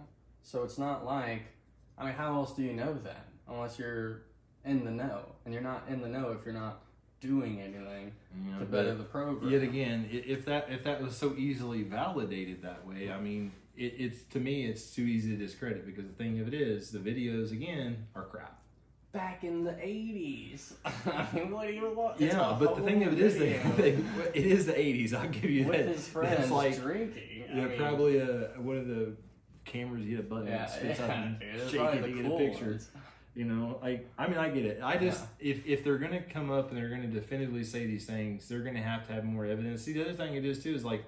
[0.43, 1.43] So it's not like,
[1.97, 4.23] I mean, how else do you know that unless you're
[4.63, 6.81] in the know, and you're not in the know if you're not
[7.21, 9.51] doing anything know, to better the program.
[9.51, 13.93] Yet again, if that if that was so easily validated that way, I mean, it,
[13.97, 16.99] it's to me it's too easy to discredit because the thing of it is the
[16.99, 18.59] videos again are crap.
[19.15, 20.73] Back in the 80s.
[20.85, 22.19] I mean, what do you want?
[22.21, 25.13] It's yeah, but the thing of it is that video it is the '80s.
[25.13, 25.95] I'll give you with that.
[25.95, 27.45] his friends That's like drinking.
[27.51, 29.13] I yeah, mean, probably a one of the
[29.63, 32.09] cameras you hit a button Yeah, and spits yeah, up and dude, shake it to
[32.11, 32.65] get cool a picture.
[32.65, 32.89] ones.
[33.33, 34.79] You know, like I mean, I get it.
[34.83, 38.47] I just if if they're gonna come up and they're gonna definitively say these things,
[38.47, 39.81] they're gonna have to have more evidence.
[39.81, 41.03] See, the other thing it is too is like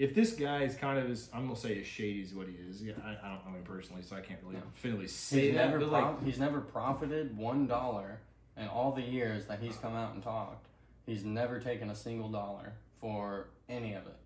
[0.00, 2.54] if this guy is kind of as I'm gonna say as shady as what he
[2.54, 2.82] is.
[2.82, 4.62] Yeah, I, I don't know him personally, so I can't really No.
[4.72, 5.66] definitively say He's that.
[5.66, 8.18] never, But pro- like, he's never profited one dollar
[8.56, 9.80] in all the years that he's uh.
[9.82, 10.66] come out and talked.
[11.06, 14.16] He's never taken a single dollar for any of it.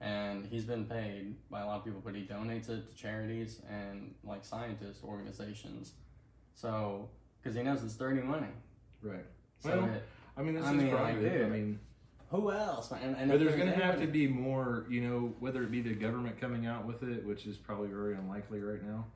[0.00, 3.60] And he's been paid by a lot of people, but he donates it to charities
[3.70, 5.92] and like scientist organizations.
[6.54, 7.08] So,
[7.42, 8.46] because he knows it's dirty money.
[9.02, 9.24] right?
[9.60, 10.02] So, Well, it-
[10.36, 11.46] I mean, that's I his mean, like, prerogative.
[11.46, 11.80] I mean,
[12.30, 12.92] who else?
[12.92, 14.86] And, and but there's gonna have to be more.
[14.88, 18.14] You know, whether it be the government coming out with it, which is probably very
[18.14, 19.06] unlikely right now.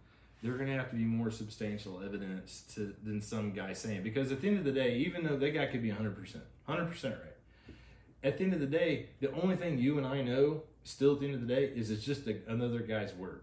[0.43, 4.31] They're going to have to be more substantial evidence to than some guy saying because
[4.31, 6.91] at the end of the day, even though that guy could be 100 percent, 100
[6.91, 7.77] percent right.
[8.23, 11.21] At the end of the day, the only thing you and I know, still at
[11.21, 13.43] the end of the day, is it's just a, another guy's word.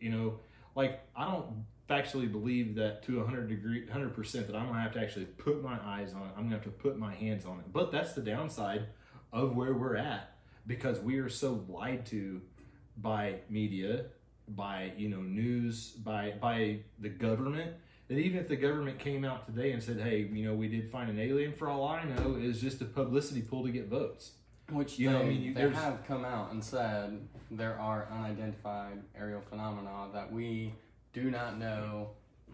[0.00, 0.40] You know,
[0.74, 4.92] like I don't factually believe that to 100 degree, 100 percent that I'm gonna have
[4.94, 6.30] to actually put my eyes on it.
[6.36, 7.72] I'm gonna have to put my hands on it.
[7.72, 8.86] But that's the downside
[9.32, 12.40] of where we're at because we are so lied to
[12.96, 14.06] by media,
[14.48, 17.72] by you know news, by by the government.
[18.08, 20.88] That even if the government came out today and said, "Hey, you know, we did
[20.88, 24.32] find an alien," for all I know, is just a publicity pull to get votes.
[24.70, 28.08] Which You they, know, I mean, you- they have come out and said there are
[28.10, 30.72] unidentified aerial phenomena that we
[31.16, 32.10] do not know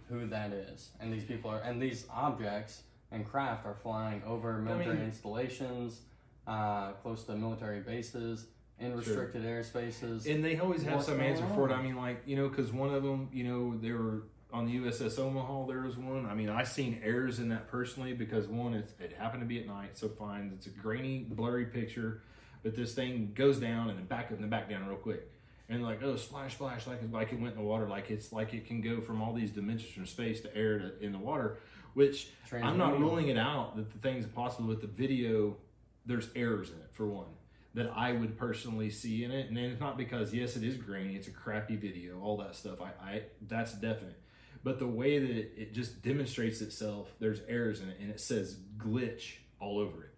[0.09, 4.59] who that is, and these people are, and these objects and craft are flying over
[4.59, 6.03] military mean- installations,
[6.47, 8.47] uh, close to military bases,
[8.79, 10.33] in restricted airspaces.
[10.33, 11.73] And they always have What's some answer for it.
[11.73, 14.23] I mean, like you know, because one of them, you know, they were
[14.53, 15.67] on the USS Omaha.
[15.67, 16.27] There was one.
[16.27, 19.59] I mean, I seen errors in that personally because one, it's, it happened to be
[19.59, 20.53] at night, so fine.
[20.57, 22.23] It's a grainy, blurry picture,
[22.63, 25.29] but this thing goes down and then back up and then back down real quick.
[25.73, 28.53] And like, oh, splash, splash, like like it went in the water, like it's like
[28.53, 31.59] it can go from all these dimensions from space to air to in the water.
[31.95, 32.29] Which
[32.63, 35.57] I'm not ruling it out that the thing's possible with the video.
[36.05, 37.27] There's errors in it for one
[37.75, 40.77] that I would personally see in it, and then it's not because yes, it is
[40.77, 42.81] grainy, it's a crappy video, all that stuff.
[42.83, 44.21] I, I that's definite,
[44.63, 48.21] but the way that it, it just demonstrates itself, there's errors in it, and it
[48.21, 50.15] says glitch all over it.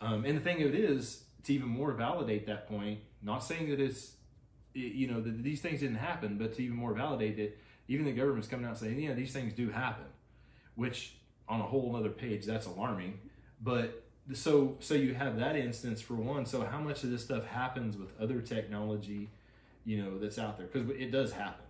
[0.00, 3.70] Um, and the thing of it is, to even more validate that point, not saying
[3.70, 4.12] that it's it-
[4.80, 8.12] you know that these things didn't happen, but to even more validate it, even the
[8.12, 10.04] government's coming out saying, yeah, these things do happen,
[10.74, 11.14] which
[11.48, 13.18] on a whole other page that's alarming.
[13.60, 16.46] But so so you have that instance for one.
[16.46, 19.30] So how much of this stuff happens with other technology,
[19.84, 21.64] you know, that's out there because it does happen.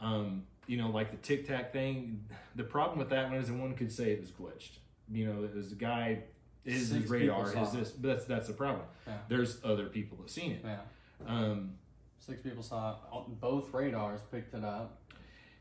[0.00, 2.24] Um, you know, like the Tic Tac thing.
[2.54, 4.78] The problem with that one is that one could say it was glitched.
[5.10, 6.24] You know, it was the guy.
[6.64, 8.84] His, Six his radar is this, but that's that's the problem.
[9.06, 9.14] Yeah.
[9.28, 10.62] There's other people that seen it.
[10.64, 10.78] yeah,
[11.26, 11.74] Um,
[12.26, 13.40] six people saw it.
[13.40, 14.98] Both radars picked it up.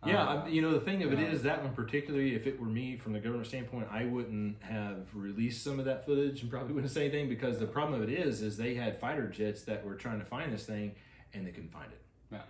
[0.06, 2.60] Yeah, Uh, I- you know the thing of it is that one particularly, if it
[2.60, 6.52] were me from the government standpoint, I wouldn't have released some of that footage and
[6.52, 9.64] probably wouldn't say anything because the problem of it is, is they had fighter jets
[9.64, 10.94] that were trying to find this thing
[11.34, 12.02] and they couldn't find it.
[12.32, 12.42] Yeah.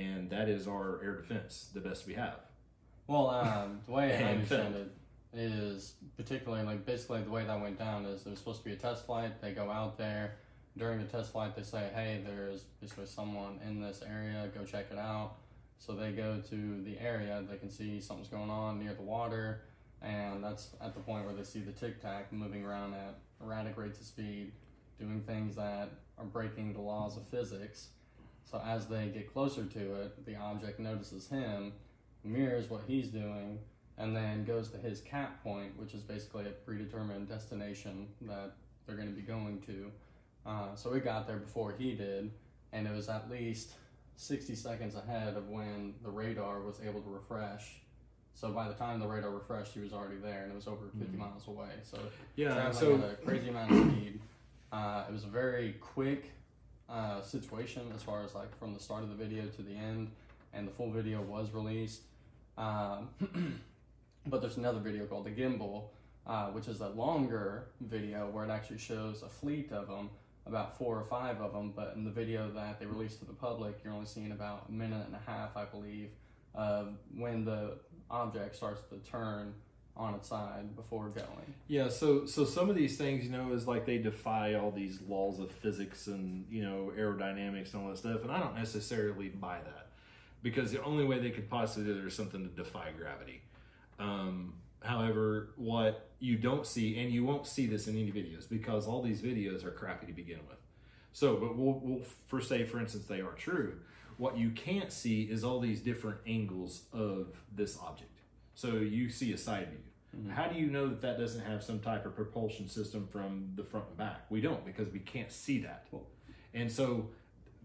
[0.00, 2.36] And that is our air defense, the best we have.
[3.08, 4.90] Well, um, the way I understand it
[5.34, 8.76] is particularly like basically the way that went down is there's supposed to be a
[8.76, 9.40] test flight.
[9.42, 10.36] They go out there
[10.76, 11.54] during the test flight.
[11.54, 14.50] They say, "Hey, there's basically someone in this area.
[14.54, 15.36] Go check it out."
[15.78, 17.42] So they go to the area.
[17.48, 19.62] They can see something's going on near the water,
[20.00, 23.76] and that's at the point where they see the tic tac moving around at erratic
[23.76, 24.52] rates of speed,
[24.98, 27.88] doing things that are breaking the laws of physics.
[28.44, 31.72] So as they get closer to it, the object notices him
[32.24, 33.58] mirrors what he's doing
[33.98, 38.52] and then goes to his CAP point, which is basically a predetermined destination that
[38.86, 39.90] they're going to be going to.
[40.46, 42.30] Uh, so we got there before he did,
[42.72, 43.72] and it was at least
[44.16, 47.80] 60 seconds ahead of when the radar was able to refresh.
[48.34, 50.86] So by the time the radar refreshed, he was already there, and it was over
[50.98, 51.70] 50 miles away.
[51.82, 51.98] So
[52.36, 52.70] Yeah.
[52.70, 54.20] So at a crazy amount of speed.
[54.72, 56.30] Uh, it was a very quick
[56.88, 60.10] uh, situation as far as like from the start of the video to the end.
[60.54, 62.02] and the full video was released.
[62.58, 63.08] Um,
[64.26, 65.84] but there's another video called the Gimbal,
[66.26, 70.10] uh, which is a longer video where it actually shows a fleet of them,
[70.46, 71.72] about four or five of them.
[71.74, 74.72] But in the video that they released to the public, you're only seeing about a
[74.72, 76.10] minute and a half, I believe,
[76.54, 77.78] of when the
[78.10, 79.54] object starts to turn
[79.96, 81.54] on its side before going.
[81.68, 85.00] Yeah, so so some of these things, you know, is like they defy all these
[85.06, 89.28] laws of physics and you know aerodynamics and all that stuff, and I don't necessarily
[89.28, 89.88] buy that
[90.42, 93.42] because the only way they could possibly do it is something to defy gravity.
[93.98, 98.86] Um, however, what you don't see, and you won't see this in any videos because
[98.86, 100.58] all these videos are crappy to begin with.
[101.12, 103.74] So, but we'll, we'll for say, for instance, they are true.
[104.16, 108.20] What you can't see is all these different angles of this object.
[108.54, 109.78] So you see a side view.
[110.16, 110.30] Mm-hmm.
[110.30, 113.64] How do you know that that doesn't have some type of propulsion system from the
[113.64, 114.26] front and back?
[114.30, 115.86] We don't because we can't see that.
[116.54, 117.08] And so,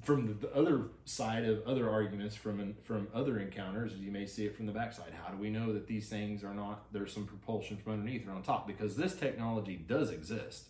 [0.04, 4.46] from the, the other side of other arguments from from other encounters, you may see
[4.46, 5.14] it from the backside.
[5.22, 8.32] How do we know that these things are not there's some propulsion from underneath or
[8.32, 8.68] on top?
[8.68, 10.68] Because this technology does exist.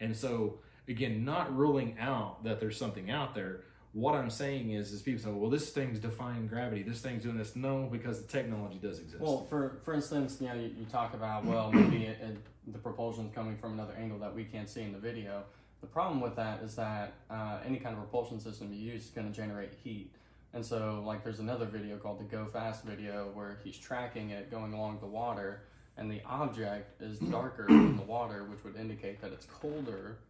[0.00, 3.60] And so, again, not ruling out that there's something out there.
[3.92, 6.82] What I'm saying is, is people say, "Well, this thing's defying gravity.
[6.82, 9.22] This thing's doing this." No, because the technology does exist.
[9.22, 12.78] Well, for for instance, you know, you, you talk about well, maybe it, it, the
[12.78, 15.44] propulsion is coming from another angle that we can't see in the video.
[15.84, 19.10] The problem with that is that uh, any kind of propulsion system you use is
[19.10, 20.10] going to generate heat.
[20.54, 24.50] And so, like, there's another video called the Go Fast video where he's tracking it
[24.50, 25.64] going along the water,
[25.98, 30.20] and the object is darker than the water, which would indicate that it's colder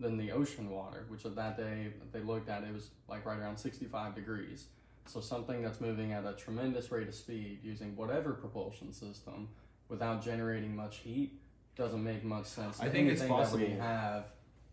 [0.00, 3.38] than the ocean water, which of that day they looked at, it was like right
[3.38, 4.68] around 65 degrees.
[5.04, 9.50] So something that's moving at a tremendous rate of speed using whatever propulsion system
[9.90, 11.38] without generating much heat
[11.76, 12.80] doesn't make much sense.
[12.80, 13.80] I think it's anything that we possible.
[13.82, 14.24] have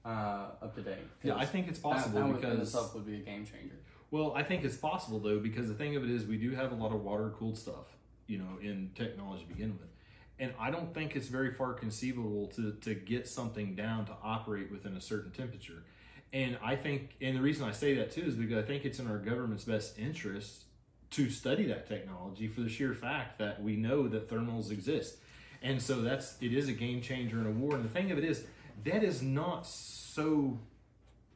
[0.05, 0.97] uh, up to date.
[1.23, 3.75] yeah, I think it's possible that, that because itself would be a game changer.
[4.09, 6.71] Well, I think it's possible though, because the thing of it is, we do have
[6.71, 7.95] a lot of water cooled stuff,
[8.27, 9.87] you know, in technology to begin with.
[10.39, 14.71] And I don't think it's very far conceivable to, to get something down to operate
[14.71, 15.83] within a certain temperature.
[16.33, 18.99] And I think, and the reason I say that too is because I think it's
[18.99, 20.63] in our government's best interest
[21.11, 25.17] to study that technology for the sheer fact that we know that thermals exist.
[25.61, 27.75] And so that's, it is a game changer in a war.
[27.75, 28.45] And the thing of it is,
[28.83, 30.59] that is not so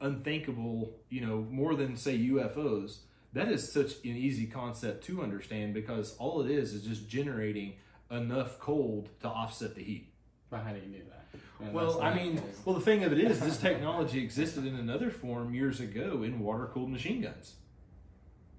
[0.01, 2.99] unthinkable, you know, more than say UFOs.
[3.33, 7.73] That is such an easy concept to understand because all it is is just generating
[8.09, 10.13] enough cold to offset the heat.
[10.49, 11.65] But how do you do that?
[11.65, 15.09] Know, Well, I mean, well, the thing of it is, this technology existed in another
[15.09, 17.55] form years ago in water cooled machine guns.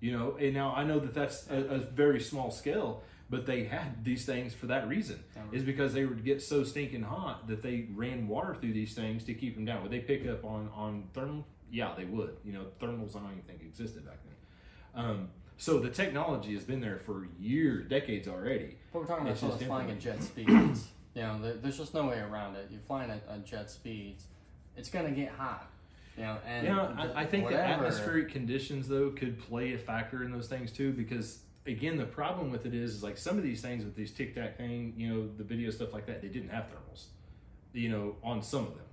[0.01, 3.65] You know, and now I know that that's a, a very small scale, but they
[3.65, 5.23] had these things for that reason.
[5.53, 9.25] Is because they would get so stinking hot that they ran water through these things
[9.25, 9.83] to keep them down.
[9.83, 11.47] Would they pick up on on thermal?
[11.71, 12.37] Yeah, they would.
[12.45, 15.05] You know, thermals I don't even think existed back then.
[15.05, 18.77] Um, so the technology has been there for years, decades already.
[18.93, 20.89] But we're talking about It's just someone flying at jet speeds.
[21.15, 22.69] you know, there's just no way around it.
[22.71, 24.25] You're flying at, at jet speeds,
[24.77, 25.71] it's gonna get hot.
[26.17, 29.79] You know, and You know, I, I think the atmospheric conditions though could play a
[29.79, 33.37] factor in those things too, because again, the problem with it is, is like some
[33.39, 36.23] of these things with these tic tac thing, you know, the video stuff like that,
[36.23, 37.07] they didn't have thermals,
[37.73, 38.85] you know, on some of them,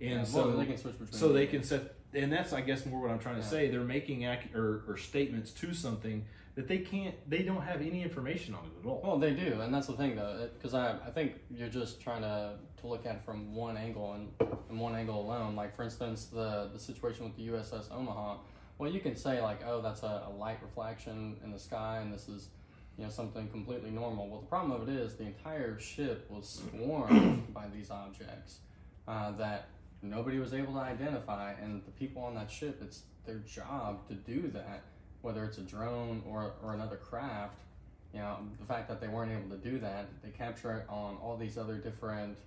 [0.00, 1.12] and Yeah, so well, they can switch between.
[1.12, 3.48] so they can set, and that's I guess more what I'm trying to Yeah.
[3.48, 3.70] say.
[3.70, 6.24] They're making ac- or, or statements to something
[6.56, 9.00] that they can't, they don't have any information on it at all.
[9.04, 12.22] Well, they do, and that's the thing, though, because I, I think you're just trying
[12.22, 14.28] to, to look at it from one angle and,
[14.68, 15.54] and one angle alone.
[15.54, 18.38] Like, for instance, the the situation with the USS Omaha.
[18.80, 22.10] Well, you can say like, oh, that's a, a light reflection in the sky, and
[22.10, 22.48] this is,
[22.96, 24.26] you know, something completely normal.
[24.26, 28.60] Well, the problem of it is the entire ship was swarmed by these objects
[29.06, 29.68] uh, that
[30.00, 34.14] nobody was able to identify, and the people on that ship, it's their job to
[34.14, 34.84] do that,
[35.20, 37.58] whether it's a drone or or another craft.
[38.14, 41.18] You know, the fact that they weren't able to do that, they capture it on
[41.22, 42.38] all these other different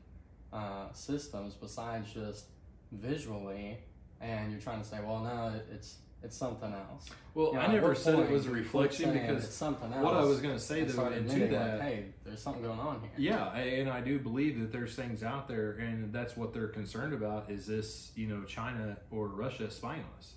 [0.52, 2.46] uh, systems besides just
[2.92, 3.78] visually,
[4.20, 7.10] and you're trying to say, well, no, it, it's it's something else.
[7.34, 10.04] Well, You know, I never said it was a reflection saying because it's something else.
[10.04, 12.64] what I was going to say though, start and to that, like, hey, there's something
[12.64, 13.10] going on here.
[13.18, 17.14] Yeah, and I do believe that there's things out there, and that's what they're concerned
[17.14, 17.50] about.
[17.50, 20.34] Is this, you know, China or Russia spying on us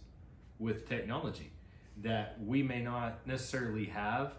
[0.58, 1.50] with technology
[2.02, 4.32] that we may not necessarily have?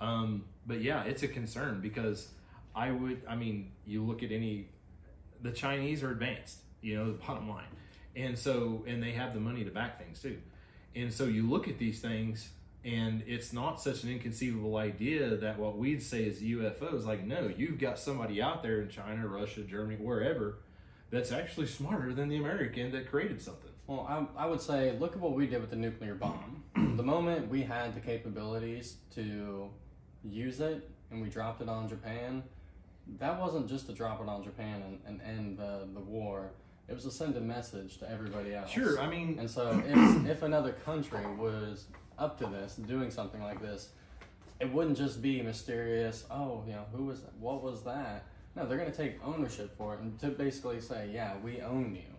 [0.00, 2.28] Um, but yeah, it's a concern because
[2.74, 4.68] I would, I mean, you look at any,
[5.42, 7.64] the Chinese are advanced, you know, the bottom line,
[8.16, 10.38] and so and they have the money to back things too,
[10.94, 12.50] and so you look at these things
[12.84, 17.04] and it's not such an inconceivable idea that what we'd say is UFOs.
[17.04, 20.58] Like, no, you've got somebody out there in China, Russia, Germany, wherever,
[21.10, 23.70] that's actually smarter than the American that created something.
[23.86, 26.62] Well, I, I would say, look at what we did with the nuclear bomb.
[26.96, 29.70] the moment we had the capabilities to
[30.24, 32.42] use it and we dropped it on Japan,
[33.18, 36.52] that wasn't just to drop it on Japan and, and end the, the war.
[36.88, 38.70] It was to send a message to everybody else.
[38.70, 41.86] Sure, I mean, And so if, if another country was
[42.18, 43.90] up to this, doing something like this,
[44.58, 47.34] it wouldn't just be mysterious, oh, you know, who was that?
[47.38, 48.24] What was that?
[48.56, 51.94] No, they're going to take ownership for it and to basically say, yeah, we own
[51.94, 52.17] you.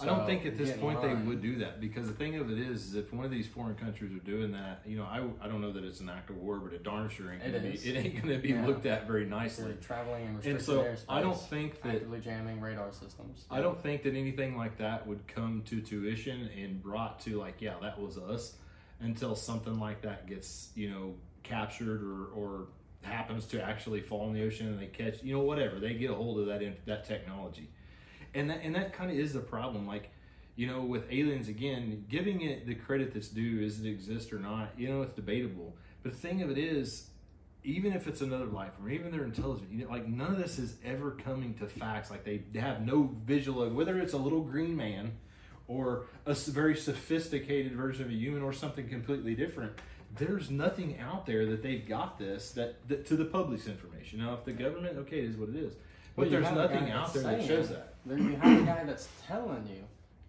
[0.00, 2.58] I don't think at this point they would do that because the thing of it
[2.58, 5.48] is, is if one of these foreign countries are doing that, you know, I, I
[5.48, 7.72] don't know that it's an act of war, but it darn sure ain't It gonna
[7.72, 8.66] be it ain't going to be Yeah.
[8.66, 9.74] looked at very They're nicely.
[9.80, 13.44] traveling in restricted And so airspace, I don't think that actively jamming radar systems.
[13.50, 17.60] I don't think that anything like that would come to tuition and brought to like,
[17.60, 18.54] yeah, that was us,
[19.00, 22.66] until something like that gets you know captured or or
[23.02, 26.10] happens to actually fall in the ocean and they catch you know whatever they get
[26.10, 27.68] a hold of that in, that technology,
[28.34, 29.86] and that and that kind of is the problem.
[29.86, 30.10] Like,
[30.56, 34.38] you know, with aliens again, giving it the credit that's due, is it exist or
[34.38, 34.70] not?
[34.76, 35.76] You know, it's debatable.
[36.02, 37.08] But the thing of it is,
[37.64, 40.58] even if it's another life form, even they're intelligent, you know, like none of this
[40.58, 42.10] is ever coming to facts.
[42.10, 45.12] Like they have no visual, of whether it's a little green man
[45.68, 49.72] or a very sophisticated version of a human or something completely different.
[50.16, 54.20] There's nothing out there that they've got this that, that to the public's information.
[54.20, 55.74] Now, if the government, okay, it is what it is.
[56.16, 57.87] But Well, there's nothing out there that shows that.
[58.06, 59.84] There you have a guy that's telling you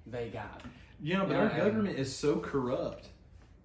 [0.05, 0.71] they got it.
[1.01, 3.07] Yeah, but Yeah, our government is so corrupt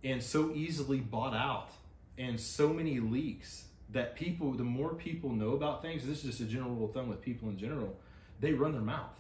[0.03, 1.71] and so easily bought out
[2.19, 6.41] and so many leaks that people, the more people know about things, this is just
[6.41, 7.97] a general rule of thumb with people in general,
[8.41, 9.19] they run their mouth.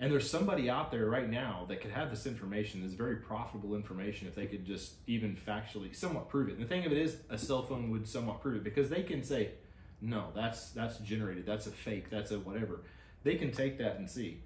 [0.00, 3.76] And there's somebody out there right now that could have this information, this very profitable
[3.76, 6.54] information, if they could just even factually somewhat prove it.
[6.54, 9.02] And the thing of it is, a cell phone would somewhat prove it because they
[9.02, 9.50] can say,
[10.00, 12.80] no, that's that's generated, that's a fake, that's a whatever.
[13.24, 14.42] They can take that and see.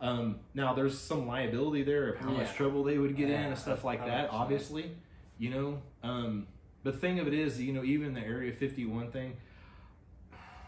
[0.00, 3.56] Um, now, there's some liability there of how much trouble they would get in and
[3.58, 4.30] stuff like that.
[4.30, 4.32] 100%.
[4.32, 4.90] Obviously,
[5.38, 5.82] you know.
[6.02, 6.48] Um,
[6.82, 9.36] but the thing of it is, you know, even the Area 51 thing.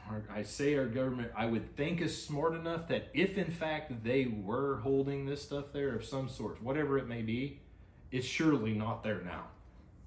[0.09, 4.05] our- I say our government, I would think is smart enough that if in fact
[4.05, 7.61] they were holding this stuff there of some sort, whatever it may be,
[8.13, 9.47] it's surely not there now.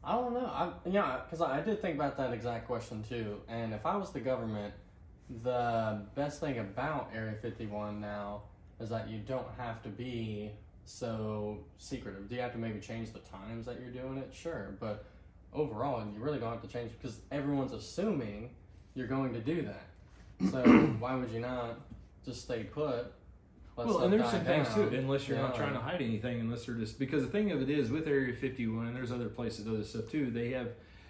[0.04, 0.46] I don't know.
[0.46, 3.42] I yeah, because I, I did think about that exact question too.
[3.48, 4.76] And if I was the government,
[5.44, 8.44] the best thing about Area 51 now
[8.80, 10.52] is that you don't have to be
[10.86, 12.30] so secretive.
[12.30, 14.34] Do you have to maybe change the times that you're doing it?
[14.34, 15.06] Sure, but
[15.54, 18.52] overall, you really don't have to change because everyone's assuming
[18.94, 19.84] you're going to do that.
[20.52, 20.62] So
[21.00, 21.80] why would you not
[22.24, 23.12] just stay put?
[23.78, 26.40] let well, and there's die some things too, unless you're not trying to hide anything,
[26.40, 29.30] unless they're just because the thing of it is with Area 51, and there's other
[29.30, 30.32] places, other stuff too.
[30.32, 30.70] They have,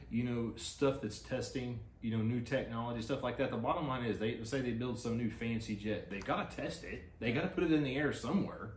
[0.10, 3.52] you know, stuff that's testing, you know, new technology, stuff like that.
[3.52, 6.84] The bottom line is, they say they build some new fancy jet, they gotta test
[6.84, 8.72] it, they gotta put it in the air somewhere,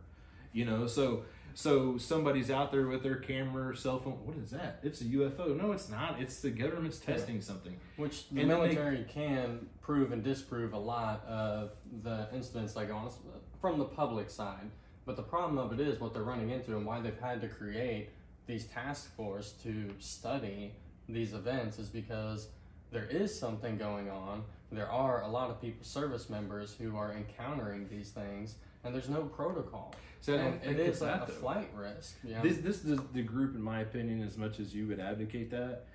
[0.51, 0.87] you know.
[0.87, 1.23] So,
[1.53, 4.19] so somebody's out there with their camera or cell phone.
[4.25, 4.79] What is that?
[4.83, 5.55] It's a UFO.
[5.57, 6.19] No, it's not.
[6.21, 7.75] It's the government's testing something.
[7.97, 11.71] Which the And then they- military can prove and disprove a lot of
[12.03, 13.11] the incidents that go on
[13.59, 14.69] from the public side.
[15.05, 17.47] But the problem of it is what they're running into and why they've had to
[17.47, 18.09] create
[18.47, 20.73] these task force to study
[21.13, 22.47] these events is because
[22.91, 24.43] there is something going on.
[24.71, 29.09] There are a lot of people, service members, who are encountering these things, and there's
[29.09, 29.93] no protocol.
[30.21, 31.37] So and it is a, that a though.
[31.37, 32.15] flight risk.
[32.23, 32.41] You know?
[32.41, 35.85] This this is the group, in my opinion, as much as you would advocate that,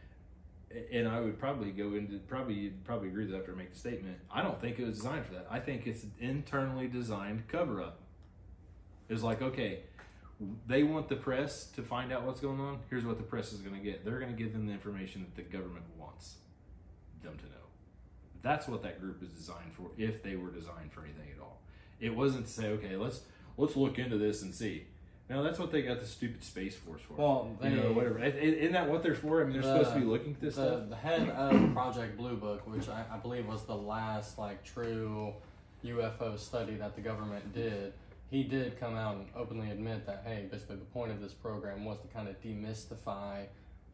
[0.93, 3.73] and I would probably go into probably you'd probably agree with that after I make
[3.73, 4.19] the statement.
[4.31, 5.47] I don't think it was designed for that.
[5.51, 8.01] I think it's an internally designed cover up.
[9.09, 9.81] It's like okay,
[10.67, 12.79] they want the press to find out what's going on.
[12.91, 14.05] Here's what the press is going to get.
[14.05, 16.35] They're going to give them the information that the government wants
[17.23, 17.51] them to know.
[18.43, 19.91] That's what that group is designed for.
[19.97, 21.61] If they were designed for anything at all,
[22.01, 23.21] it wasn't to say okay, let's
[23.57, 24.87] let's look into this and see.
[25.29, 27.15] No, that's what they got the stupid space force for.
[27.15, 28.23] Well, you know, whatever.
[28.23, 29.41] Isn't that what they're for?
[29.41, 30.89] I mean, they're The- supposed to be looking at this the, stuff.
[30.89, 35.33] the head of Project Blue Book, which I, I believe was the last like true
[35.85, 37.93] UFO study that the government did,
[38.31, 41.85] he did come out and openly admit that hey, basically the point of this program
[41.85, 43.47] was to kind of demystify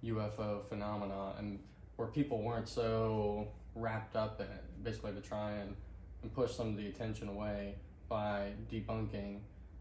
[0.05, 1.59] UFO phenomena and
[1.97, 5.77] where people weren't so wrapped up in it, basically to try and,
[6.23, 7.75] and push some of the attention away
[8.09, 9.39] by debunking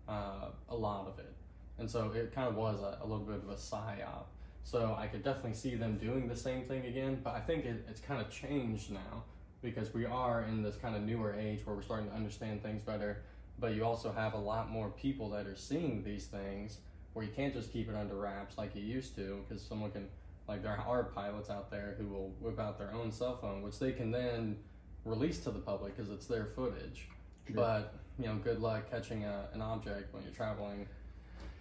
[0.08, 1.34] uh, a lot of it.
[1.80, 4.26] And so it kind of was a, a little bit of a psyop.
[4.64, 7.86] So I could definitely see them doing the same thing again, but I think it,
[7.90, 9.24] it's kind of changed now
[9.62, 12.82] because we are in this kind of newer age where we're starting to understand things
[12.82, 13.24] better.
[13.60, 16.80] But you also have a lot more people that are seeing these things
[17.14, 20.08] where you can't just keep it under wraps like you used to because someone can,
[20.48, 23.78] like, there are pilots out there who will whip out their own cell phone, which
[23.80, 24.58] they can then
[25.06, 27.08] release to the public because it's their footage.
[27.46, 27.56] Sure.
[27.56, 30.88] But, you know, good luck catching a, an object when you're traveling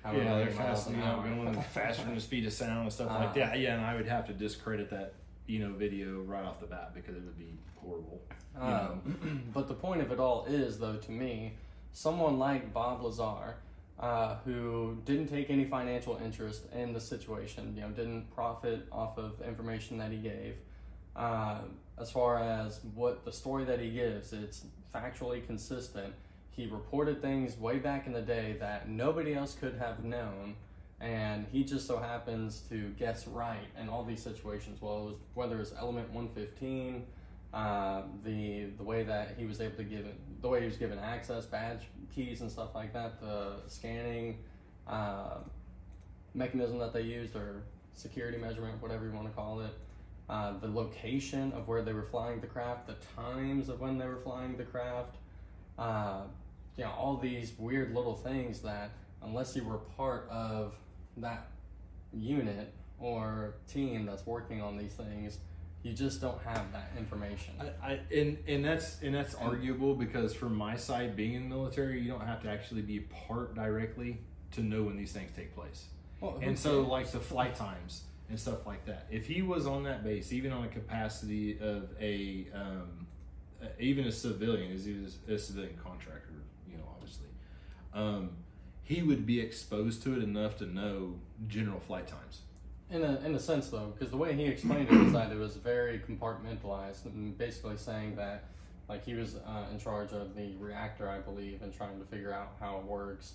[0.04, 2.82] yeah, they're many miles fast, an you know, going faster than the speed of sound
[2.82, 3.58] and stuff Uh, like that.
[3.58, 5.14] Yeah, and I would have to discredit that,
[5.46, 8.20] you know, video right off the bat because it would be horrible.
[8.58, 11.54] Um, but the point of it all is, though, to me,
[11.92, 13.56] someone like Bob Lazar,
[13.98, 19.18] uh, who didn't take any financial interest in the situation, you know, didn't profit off
[19.18, 20.54] of information that he gave.
[21.14, 21.58] Uh,
[21.98, 24.64] as far as what the story that he gives, it's
[24.94, 26.14] factually consistent.
[26.50, 30.56] He reported things way back in the day that nobody else could have known,
[31.00, 34.80] and he just so happens to guess right in all these situations.
[34.80, 37.06] Well, was, whether it's Element 115,
[37.52, 40.76] uh, the the way that he was able to give it, the way he was
[40.76, 41.82] given access, badge
[42.14, 44.38] keys and stuff like that, the scanning
[44.86, 45.38] uh,
[46.34, 47.62] mechanism that they used or
[47.94, 49.74] security measurement, whatever you want to call it,
[50.28, 54.06] uh, the location of where they were flying the craft, the times of when they
[54.06, 55.16] were flying the craft,
[55.78, 56.22] uh,
[56.76, 58.90] you know, all these weird little things that
[59.22, 60.74] unless you were part of
[61.16, 61.48] that
[62.12, 65.38] unit or team that's working on these things,
[65.82, 67.54] you just don't have that information.
[67.58, 71.54] I, I and and that's and that's arguable because from my side, being in the
[71.54, 74.18] military, you don't have to actually be part directly
[74.52, 75.86] to know when these things take place.
[76.20, 79.06] Well, And so, like the flight times and stuff like that.
[79.10, 83.06] If he was on that base, even on a capacity of a, um,
[83.78, 86.34] even a civilian, as he was a civilian contractor,
[86.70, 87.28] you know, obviously,
[87.92, 88.30] um,
[88.84, 91.14] he would be exposed to it enough to know
[91.48, 92.42] general flight times.
[92.90, 95.38] In a, in a sense, though, because the way he explained it was that it
[95.38, 98.44] was very compartmentalized, and basically saying that,
[98.88, 102.32] like, he was uh, in charge of the reactor, I believe, and trying to figure
[102.32, 103.34] out how it works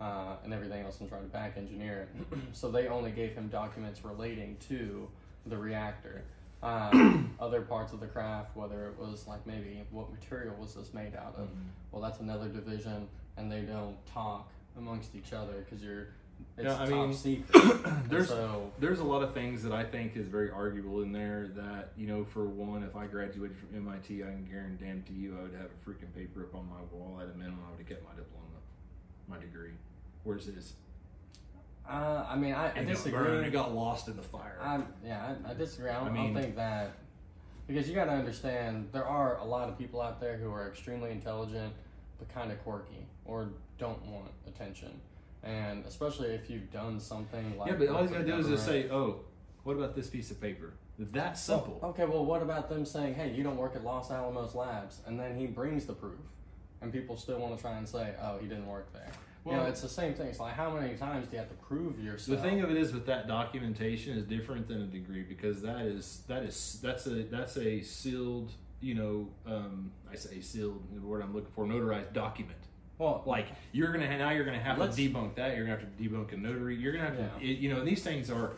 [0.00, 2.38] uh, and everything else and trying to back engineer it.
[2.52, 5.08] so they only gave him documents relating to
[5.46, 6.24] the reactor.
[6.62, 10.94] Uh, other parts of the craft, whether it was like maybe what material was this
[10.94, 11.48] made out of,
[11.92, 16.08] well, that's another division, and they don't talk amongst each other because you're
[16.56, 17.82] it's Yeah, I top mean, secret.
[18.08, 21.48] There's- so There's a lot of things that I think is very arguable in there.
[21.54, 25.42] That you know, for one, if I graduated from MIT, I can guarantee you, I
[25.42, 27.18] would have a freaking paper up on my wall.
[27.20, 28.46] At a minimum, I would have kept my diploma,
[29.28, 29.72] my degree.
[30.22, 30.74] Where's this?
[31.88, 33.12] Uh, I mean, I, I disagree.
[33.24, 33.46] burned.
[33.46, 34.58] It got lost in the fire.
[34.62, 35.90] I, yeah, I, I disagree.
[35.90, 36.92] I don't, I I don't think that
[37.66, 40.68] because you got to understand there are a lot of people out there who are
[40.68, 41.74] extremely intelligent
[42.18, 44.98] but kind of quirky or don't want attention,
[45.44, 48.64] and especially if you've done something like yeah, but all you gotta do is just
[48.66, 49.20] say, "Oh,
[49.62, 51.78] what about this piece of paper?" That's simple.
[51.82, 55.00] Well, okay, well, what about them saying, "Hey, you don't work at Los Alamos Labs,"
[55.06, 56.20] and then he brings the proof,
[56.80, 59.10] and people still want to try and say, "Oh, he didn't work there."
[59.44, 60.28] you know, Well- it's the same thing.
[60.28, 62.40] It's like how many times do you have to prove yourself?
[62.40, 65.82] The thing of it is with that documentation is different than a degree because that
[65.82, 71.06] is that is that's a that's a sealed you know um, I say sealed the
[71.06, 72.58] word I'm looking for notarized document.
[72.98, 75.56] Well, Like you're gonna now you're gonna have Let's- to debunk that.
[75.56, 76.76] You're gonna have to debunk a notary.
[76.76, 77.50] You're gonna have to Yeah.
[77.52, 78.52] it- you know these things are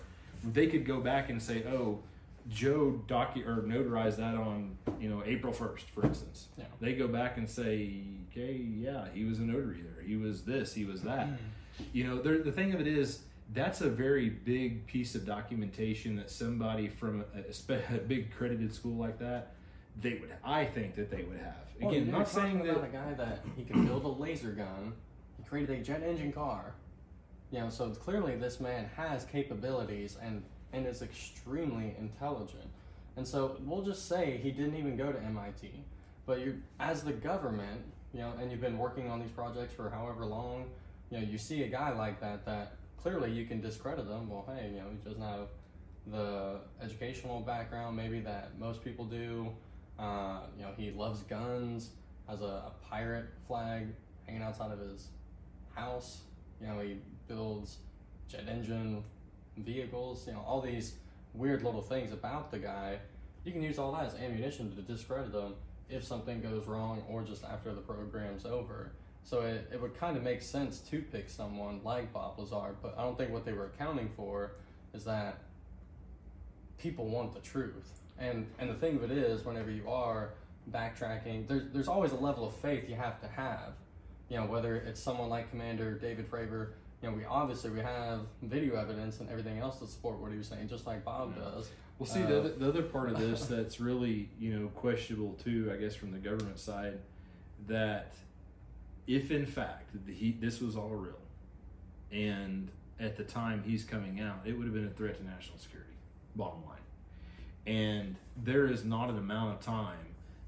[0.45, 2.01] they could go back and say oh
[2.49, 6.49] Joe docu or notarized that on you know April first for instance.
[6.57, 6.65] Yeah.
[6.81, 10.03] They go back and say okay yeah he was a notary there.
[10.05, 10.75] He was this.
[10.75, 11.27] He was that.
[11.29, 11.37] Mm.
[11.93, 13.23] You know, the thing of it is,
[13.53, 18.73] that's a very big piece of documentation that somebody from a, a, a big credited
[18.73, 19.53] school like that,
[20.01, 20.33] they would.
[20.45, 21.55] I think that they would have.
[21.81, 22.89] Again, you're not saying about that.
[22.89, 24.95] a guy that he can build a laser gun.
[25.37, 26.75] He created a jet engine car.
[27.51, 30.43] You know, so clearly this man has capabilities and
[30.73, 32.69] and is extremely intelligent.
[33.17, 35.71] And so we'll just say he didn't even go to MIT,
[36.27, 37.81] but you, as the government,
[38.13, 40.67] you know, and you've been working on these projects for however long,
[41.11, 44.29] you know, you see a guy like that that clearly you can discredit them.
[44.29, 45.49] Well, hey, you know, he doesn't have
[46.09, 49.51] the educational background maybe that most people do.
[49.99, 51.91] Uh, you know, he loves guns,
[52.29, 53.89] has a, a pirate flag
[54.27, 55.09] hanging outside of his
[55.75, 56.21] house.
[56.61, 57.79] You know, he builds
[58.29, 59.03] jet engine
[59.57, 60.27] vehicles.
[60.27, 60.95] You know, all these
[61.35, 62.99] weird little things about the guy.
[63.45, 65.55] You can use all that as ammunition to discredit them
[65.89, 68.93] if something goes wrong or just after the program's over.
[69.23, 72.95] So it, it would kind of make sense to pick someone like Bob Lazar, but
[72.99, 74.53] I don't think what they were accounting for
[74.95, 75.39] is that
[76.79, 78.01] people want the truth.
[78.19, 80.31] And and the thing of it is, whenever you are
[80.73, 83.75] backtracking, there's there's always a level of faith you have to have.
[84.29, 86.71] You know, whether it's someone like Commander David Fravor,
[87.03, 90.39] you know, we obviously we have video evidence and everything else to support what he
[90.39, 91.45] was saying, just like Bob Yeah.
[91.45, 91.71] does.
[91.99, 95.35] Well, see, Uh, the, other, the other part of this that's really you know questionable
[95.35, 96.99] too, I guess, from the government side,
[97.69, 98.15] that
[99.07, 101.19] if in fact the, he this was all real,
[102.11, 105.59] and at the time he's coming out, it would have been a threat to national
[105.59, 105.93] security.
[106.35, 106.79] Bottom line,
[107.67, 109.99] and there is not an amount of time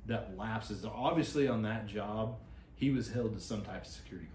[0.07, 0.85] that lapses.
[0.85, 2.37] Obviously, on that job,
[2.75, 4.29] he was held to some type of security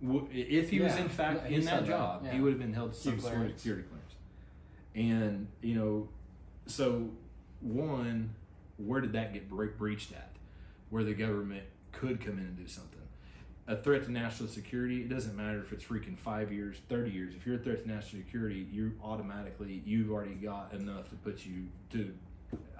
[0.00, 0.28] clearance.
[0.32, 2.32] if he was in fact Yeah, in that, job, yeah.
[2.32, 4.14] he would have been held to some sort of security clearance.
[4.94, 6.08] And you know,
[6.66, 7.08] so
[7.60, 8.34] one,
[8.76, 10.30] where did that get bre- breached at?
[10.90, 12.95] Where the government could come in and do something.
[13.68, 17.34] A threat to national security, it doesn't matter if it's freaking five years, 30 years.
[17.34, 21.44] If you're a threat to national security, you automatically, you've already got enough to put
[21.44, 22.14] you to,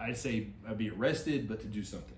[0.01, 2.17] I'd say, uh, be arrested, but to do something.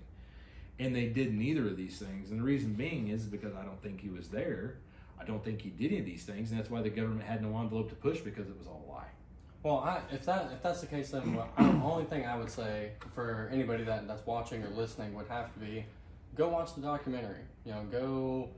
[0.77, 2.29] And they did neither of these things.
[2.29, 4.75] And the reason being is because I don't think he was there.
[5.19, 6.51] I don't think he did any of these things.
[6.51, 8.91] And that's why the government had no envelope to push because it was all a
[8.91, 9.07] lie.
[9.63, 12.91] Well, I, if that if that's the case, then the only thing I would say
[13.13, 15.85] for anybody that, that's watching or listening would have to be,
[16.35, 17.41] go watch the documentary.
[17.65, 18.49] You know, go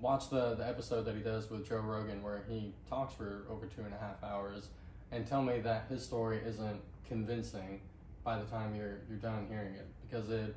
[0.00, 3.66] watch the the episode that he does with Joe Rogan where he talks for over
[3.66, 4.68] two and a half hours,
[5.12, 7.80] and tell me that his story isn't convincing
[8.24, 10.54] by the time you're you're done hearing it because it,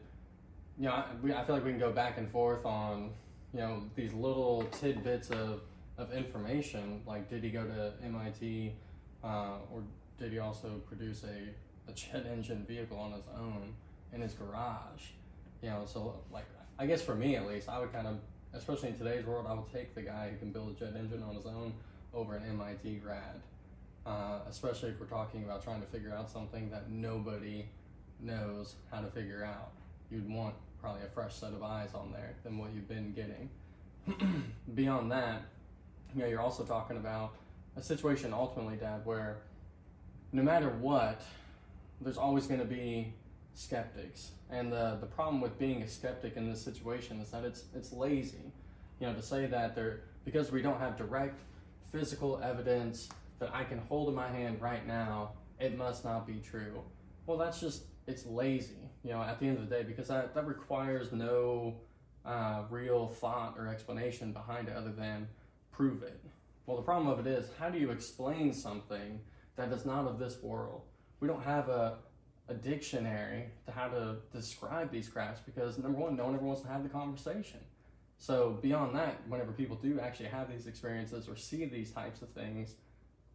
[0.77, 3.11] you know, I, I feel like we can go back and forth on,
[3.53, 5.61] you know, these little tidbits of
[5.97, 8.73] of information like did he go to MIT
[9.23, 9.83] uh, or
[10.19, 13.73] did he also produce a, a jet engine vehicle on his own
[14.11, 15.11] in his garage?
[15.63, 16.45] You know, so like
[16.77, 18.17] I guess for me at least, I would kind of,
[18.53, 21.23] especially in today's world, I would take the guy who can build a jet engine
[21.23, 21.73] on his own
[22.13, 23.41] over an MIT grad.
[24.05, 27.65] Uh, especially if we're talking about trying to figure out something that nobody
[28.19, 29.71] knows how to figure out.
[30.11, 33.49] You'd want probably a fresh set of eyes on there than what you've been getting.
[34.75, 35.43] Beyond that,
[36.13, 37.35] you know, you're also talking about
[37.77, 39.37] a situation ultimately, Dad, where
[40.33, 41.21] no matter what,
[42.01, 43.13] there's always going to be
[43.53, 44.31] skeptics.
[44.49, 47.91] And the, the problem with being a skeptic in this situation is that it's it's
[47.91, 48.51] lazy.
[48.99, 51.41] You know, to say that there because we don't have direct
[51.91, 56.35] physical evidence that I can hold in my hand right now, it must not be
[56.35, 56.81] true.
[57.25, 58.89] Well, that's just it's lazy.
[59.03, 61.75] You know, at the end of the day, because that that requires no
[62.25, 65.27] uh, real thought or explanation behind it other than
[65.71, 66.19] prove it.
[66.65, 69.19] Well, the problem of it is, how do you explain something
[69.57, 70.83] that is not of this world?
[71.19, 71.97] We don't have a,
[72.49, 76.61] a dictionary to how to describe these crafts because, number one, no one ever wants
[76.61, 77.59] to have the conversation.
[78.17, 82.29] So, beyond that, whenever people do actually have these experiences or see these types of
[82.29, 82.75] things,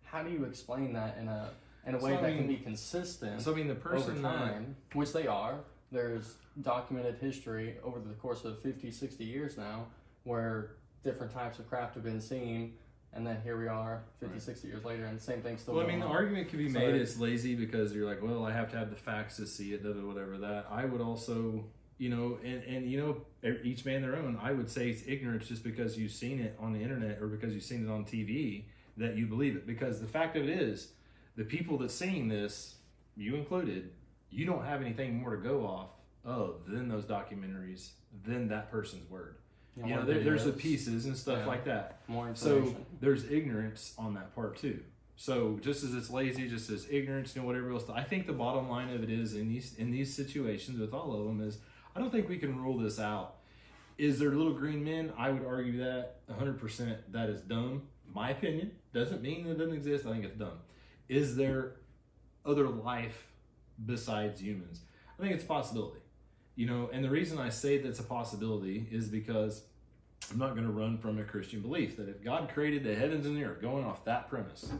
[0.04, 1.50] how do you explain that in a
[1.86, 4.20] in a So, way I that can be consistent So I mean, the person over
[4.20, 5.60] that time, which they are.
[5.90, 9.86] There's documented history over the course of 50, 60 years now
[10.24, 12.74] where different types of craft have been seen,
[13.12, 14.42] and then here we are 50, Right.
[14.42, 16.12] 60 years later, and the same thing still Well, I mean, the on.
[16.12, 18.90] argument could be So made it's lazy because you're like, well, I have to have
[18.90, 20.66] the facts to see it, whatever that.
[20.70, 21.64] I would also,
[21.96, 23.00] you know, and, and you
[23.42, 24.38] know, each man their own.
[24.40, 27.54] I would say it's ignorance just because you've seen it on the internet or because
[27.54, 28.64] you've seen it on TV
[28.96, 29.66] that you believe it.
[29.66, 30.92] Because the fact of it is,
[31.36, 32.76] the people that's seeing this,
[33.16, 33.90] you included,
[34.30, 35.90] you don't have anything more to go off
[36.24, 37.90] of than those documentaries,
[38.26, 39.36] than that person's word.
[39.78, 41.46] You You know, there, there's the pieces and stuff Yeah.
[41.46, 42.00] like that.
[42.08, 44.80] more So there's ignorance on that part too.
[45.16, 47.88] So just as it's lazy, just as ignorance, you know, whatever else.
[47.90, 51.12] I think the bottom line of it is in these in these situations with all
[51.12, 51.58] of them is
[51.94, 53.36] I don't think we can rule this out.
[53.98, 55.12] Is there little green men?
[55.18, 57.82] I would argue that 100% that is dumb.
[58.14, 60.06] My opinion doesn't mean that it doesn't exist.
[60.06, 60.58] I think it's dumb.
[61.08, 61.72] Is there
[62.46, 63.26] other life
[63.84, 64.80] besides humans?
[65.18, 66.00] I think it's a possibility.
[66.54, 69.62] You know, and the reason I say that's a possibility is because
[70.30, 73.26] I'm not going to run from a Christian belief that if God created the heavens
[73.26, 74.70] and the earth, going off that premise,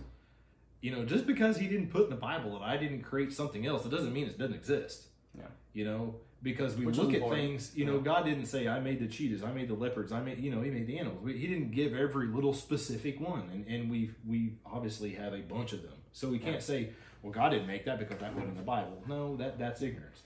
[0.81, 3.67] you know, just because He didn't put in the Bible that I didn't create something
[3.67, 5.05] else, it doesn't mean it doesn't exist.
[5.37, 5.45] Yeah.
[5.73, 8.03] You know, because we Which look at things, you know, Yeah.
[8.03, 10.61] God didn't say, I made the cheetahs, I made the leopards, I made, you know,
[10.61, 11.27] He made the animals.
[11.27, 13.49] He didn't give every little specific one.
[13.53, 15.95] And, and we we obviously have a bunch of them.
[16.13, 16.61] So we can't Yeah.
[16.61, 16.91] say,
[17.23, 19.03] well, God didn't make that because that wasn't in the Bible.
[19.09, 20.23] No, that that's ignorance.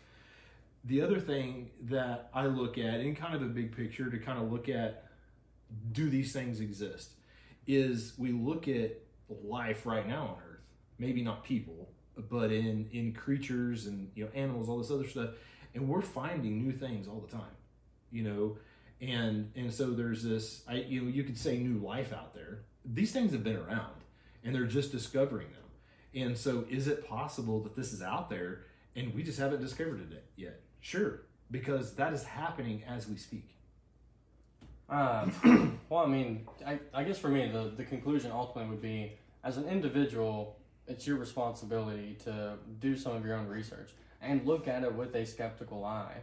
[0.85, 4.43] The other thing that I look at in kind of a big picture to kind
[4.43, 5.02] of look at
[5.93, 7.13] do these things exist
[7.67, 8.93] is we look at
[9.45, 10.61] life right now on earth
[10.99, 11.89] maybe not people
[12.29, 15.31] but in in creatures and you know animals all this other stuff
[15.75, 17.57] and we're finding new things all the time
[18.13, 18.59] you know?
[19.01, 22.61] And and so there's this i you know you could say new life out there.
[22.85, 23.97] These things have been around
[24.45, 26.23] and they're just discovering them.
[26.23, 30.13] And so is it possible that this is out there and we just haven't discovered
[30.13, 30.61] it yet?
[30.81, 33.55] Sure because that is happening as we speak
[34.89, 35.29] Uh,
[35.89, 39.13] well, I mean, I, I guess for me, the, the conclusion ultimately would be
[39.45, 40.57] as an individual,
[40.87, 45.15] it's your responsibility to do some of your own research and look at it with
[45.15, 46.19] a skeptical eye.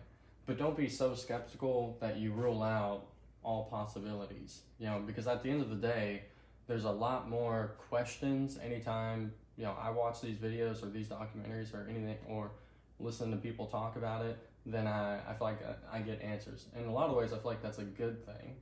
[0.46, 3.06] But don't be so skeptical that you rule out
[3.44, 4.62] all possibilities.
[4.80, 6.24] You know, because at the end of the day,
[6.68, 11.74] there's a lot more questions anytime, you know, I watch these videos or these documentaries
[11.74, 12.52] or anything or
[13.00, 14.38] listen to people talk about it
[14.74, 16.66] then I, I feel like I, I get answers.
[16.78, 18.56] In a lot of ways, I feel like that's a good thing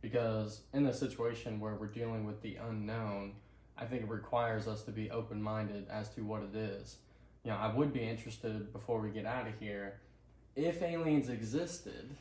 [0.00, 3.32] because in a situation where we're dealing with the unknown,
[3.76, 6.98] I think it requires us to be open minded as to what it is.
[7.42, 10.00] You know, I would be interested before we get out of here
[10.56, 12.16] if aliens existed,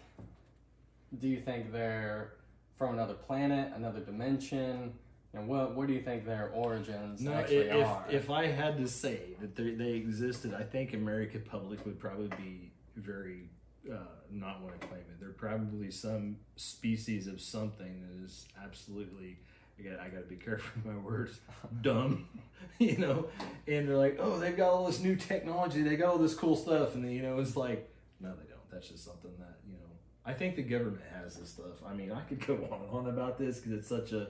[1.19, 2.33] do you think they're
[2.77, 4.93] from another planet, another dimension?
[5.33, 8.05] Know, what what do you think their origins No, actually if, are?
[8.09, 12.29] if I had to say that they, they existed, I think American public would probably
[12.37, 13.49] be very
[13.91, 13.97] uh,
[14.31, 15.19] not want to claim it.
[15.19, 19.39] They're probably some species of something that is absolutely.
[19.79, 21.39] I got I got to be careful with my words.
[21.81, 22.27] Dumb,
[22.79, 23.27] you know.
[23.67, 25.81] And they're like, oh, they've got all this new technology.
[25.81, 27.89] They got all this cool stuff, and you know, it's like,
[28.19, 28.71] no, they don't.
[28.71, 29.79] That's just something that you know.
[30.25, 31.83] I think the government has this stuff.
[31.85, 34.27] I mean, I could go on and on about this because it's such a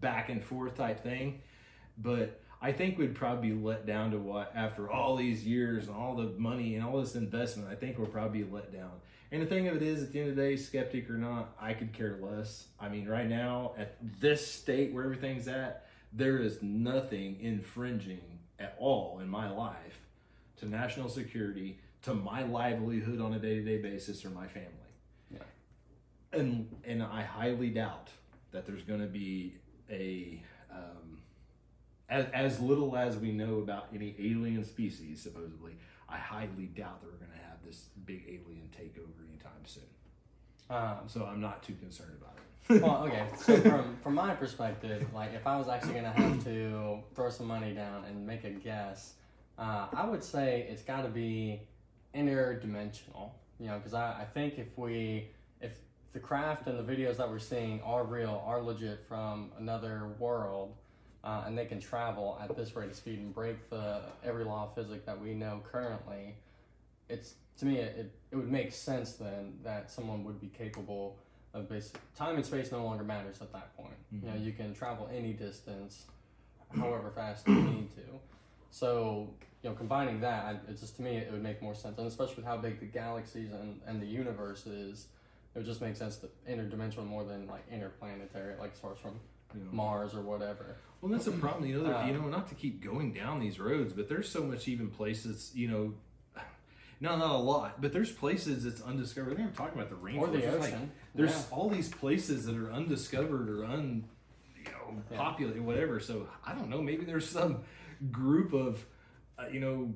[0.00, 1.42] back and forth type thing,
[1.98, 5.94] but I think we'd probably be let down to what after all these years and
[5.94, 7.68] all the money and all this investment.
[7.70, 8.92] I think we're probably let down.
[9.30, 11.54] And the thing of it is, at the end of the day, skeptic or not,
[11.60, 12.68] I could care less.
[12.80, 18.76] I mean, right now at this state where everything's at, there is nothing infringing at
[18.78, 20.00] all in my life
[20.56, 24.70] to national security, to my livelihood on a day to day basis, or my family.
[25.30, 25.40] Yeah.
[26.32, 28.08] And and I highly doubt
[28.52, 29.56] that there's going to be
[29.90, 30.42] a
[30.72, 31.13] um,
[32.08, 35.72] as, as little as we know about any alien species, supposedly,
[36.08, 39.84] I highly doubt that we're going to have this big alien takeover anytime soon.
[40.70, 42.82] um, So I'm not too concerned about it.
[42.82, 43.26] well, okay.
[43.38, 47.46] So from from my perspective, like if I was actually gonna have to throw some
[47.46, 49.14] money down and make a guess,
[49.58, 51.60] uh, I would say it's got to be
[52.14, 53.30] interdimensional.
[53.60, 55.28] You know, because I, I think if we
[55.60, 55.78] if
[56.12, 60.74] the craft and the videos that we're seeing are real, are legit from another world,
[61.24, 64.64] uh, and they can travel at this rate of speed and break the every law
[64.68, 66.34] of physics that we know currently,
[67.08, 71.16] it's to me it, it would make sense then that someone would be capable
[71.54, 73.94] of basic time and space no longer matters at that point.
[74.10, 76.04] You know, you can travel any distance,
[76.76, 78.02] however fast you need to.
[78.70, 79.28] So,
[79.62, 82.06] you know, combining that, I- it's just to me it would make more sense, and
[82.08, 85.06] especially with how big the galaxies and, and the universe is,
[85.54, 88.98] it would just make sense to interdimensional more than like interplanetary, like as far as
[88.98, 89.20] from
[89.54, 89.70] You know.
[89.72, 90.76] Mars or whatever.
[91.00, 91.66] Well, that's a problem.
[91.68, 94.28] You know, there- Uh, you know, not to keep going down these roads, but there's
[94.28, 95.52] so much even places.
[95.54, 95.94] You know,
[97.00, 99.34] no, not a lot, but there's places that's undiscovered.
[99.34, 100.18] I think I'm talking about the rainforest.
[100.18, 100.74] Or the There's, like,
[101.14, 101.42] there's Yeah.
[101.56, 104.04] all these places that are undiscovered or un,
[104.56, 105.16] you know, Yeah.
[105.18, 106.00] populated, whatever.
[106.00, 106.80] So I don't know.
[106.80, 107.64] Maybe there's some
[108.10, 108.86] group of,
[109.38, 109.92] uh, you know,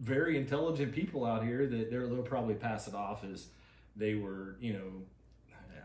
[0.00, 3.48] very intelligent people out here that they're, they'll probably pass it off as
[3.94, 5.02] they were, you know.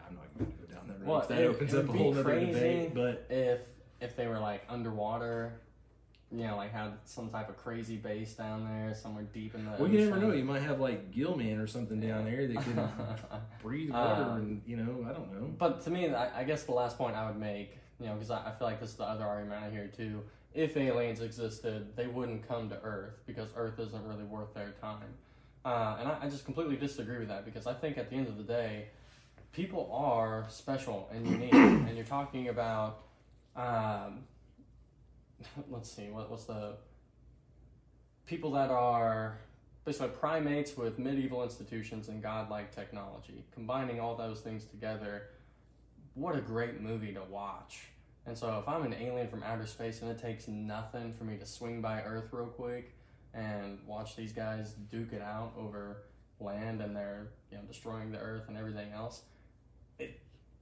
[0.08, 0.61] I'm not going to
[1.00, 1.06] that.
[1.08, 2.94] Well, that it- opens it up a whole other crazy debate.
[2.94, 3.62] But if
[4.00, 5.54] if they were like underwater,
[6.32, 9.72] you know, like had some type of crazy base down there somewhere deep in the
[9.78, 10.32] Well, you never know.
[10.32, 12.90] You might have like Gilman or something down there that can
[13.62, 15.48] breathe water, Um, and you know, I don't know.
[15.58, 18.32] But to me, I, I guess the last point I would make, you know, because
[18.32, 20.24] I, I feel like this is the other argument I hear too.
[20.54, 25.08] If aliens existed, they wouldn't come to Earth because Earth isn't really worth their time.
[25.64, 28.28] Uh, and I, I just completely disagree with that because I think at the end
[28.28, 28.88] of the day,
[29.54, 31.54] people are special and unique.
[31.54, 33.04] and you're talking about,
[33.56, 34.20] um,
[35.70, 36.76] let's see, what, what's the
[38.26, 39.38] people that are
[39.86, 43.44] basically primates with medieval institutions and godlike technology.
[43.54, 45.30] Combining all those things together,
[46.14, 47.88] what a great movie to watch.
[48.26, 51.38] And so, if I'm an alien from outer space and it takes nothing for me
[51.38, 52.94] to swing by Earth real quick
[53.34, 56.04] and watch these guys duke it out over
[56.40, 59.24] land and they're you know destroying the Earth and everything else,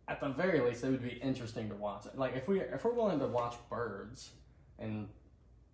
[0.09, 2.03] at the very least it would be interesting to watch.
[2.15, 4.31] Like if we if we're willing to watch birds
[4.79, 5.07] and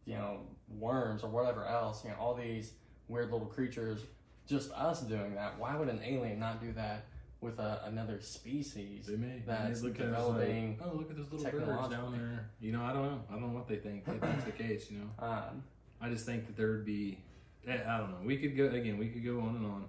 [0.05, 0.41] you know
[0.77, 2.73] worms or whatever else, you know all these
[3.07, 4.01] weird little creatures,
[4.47, 5.57] just us doing that.
[5.57, 7.05] Why would an alien not do that
[7.39, 9.07] with a, another species?
[9.07, 12.49] They may that's they look developing Like, oh, look at those little birds down there.
[12.59, 13.21] You know, I don't know.
[13.29, 14.03] I don't know what they think.
[14.07, 15.09] If that's the case, you know.
[15.25, 15.63] Um,
[16.01, 17.19] I just think that there would be.
[17.65, 18.17] eh, I don't know.
[18.25, 18.97] We could go again.
[18.97, 19.86] We could go on and on.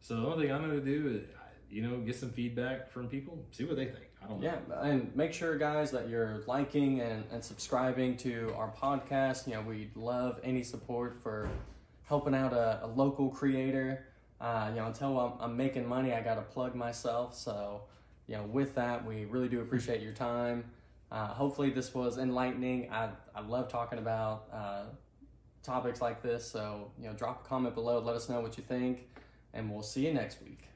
[0.00, 1.22] So the only thing I'm going to do is,
[1.70, 4.06] you know, get some feedback from people, see what they think.
[4.22, 4.46] I don't know.
[4.46, 9.46] Yeah, and make sure, guys, that you're liking and, and subscribing to our podcast.
[9.46, 11.48] You know, we'd love any support for
[12.02, 14.06] helping out a, a local creator.
[14.40, 17.36] Uh, you know, until I'm, I'm making money, I got to plug myself.
[17.36, 17.82] So,
[18.26, 20.64] you know, with that, we really do appreciate your time.
[21.12, 22.90] Uh, hopefully, this was enlightening.
[22.90, 24.84] I, I love talking about uh,
[25.62, 26.50] topics like this.
[26.50, 29.08] So, you know, drop a comment below, let us know what you think,
[29.54, 30.69] and we'll see you next week.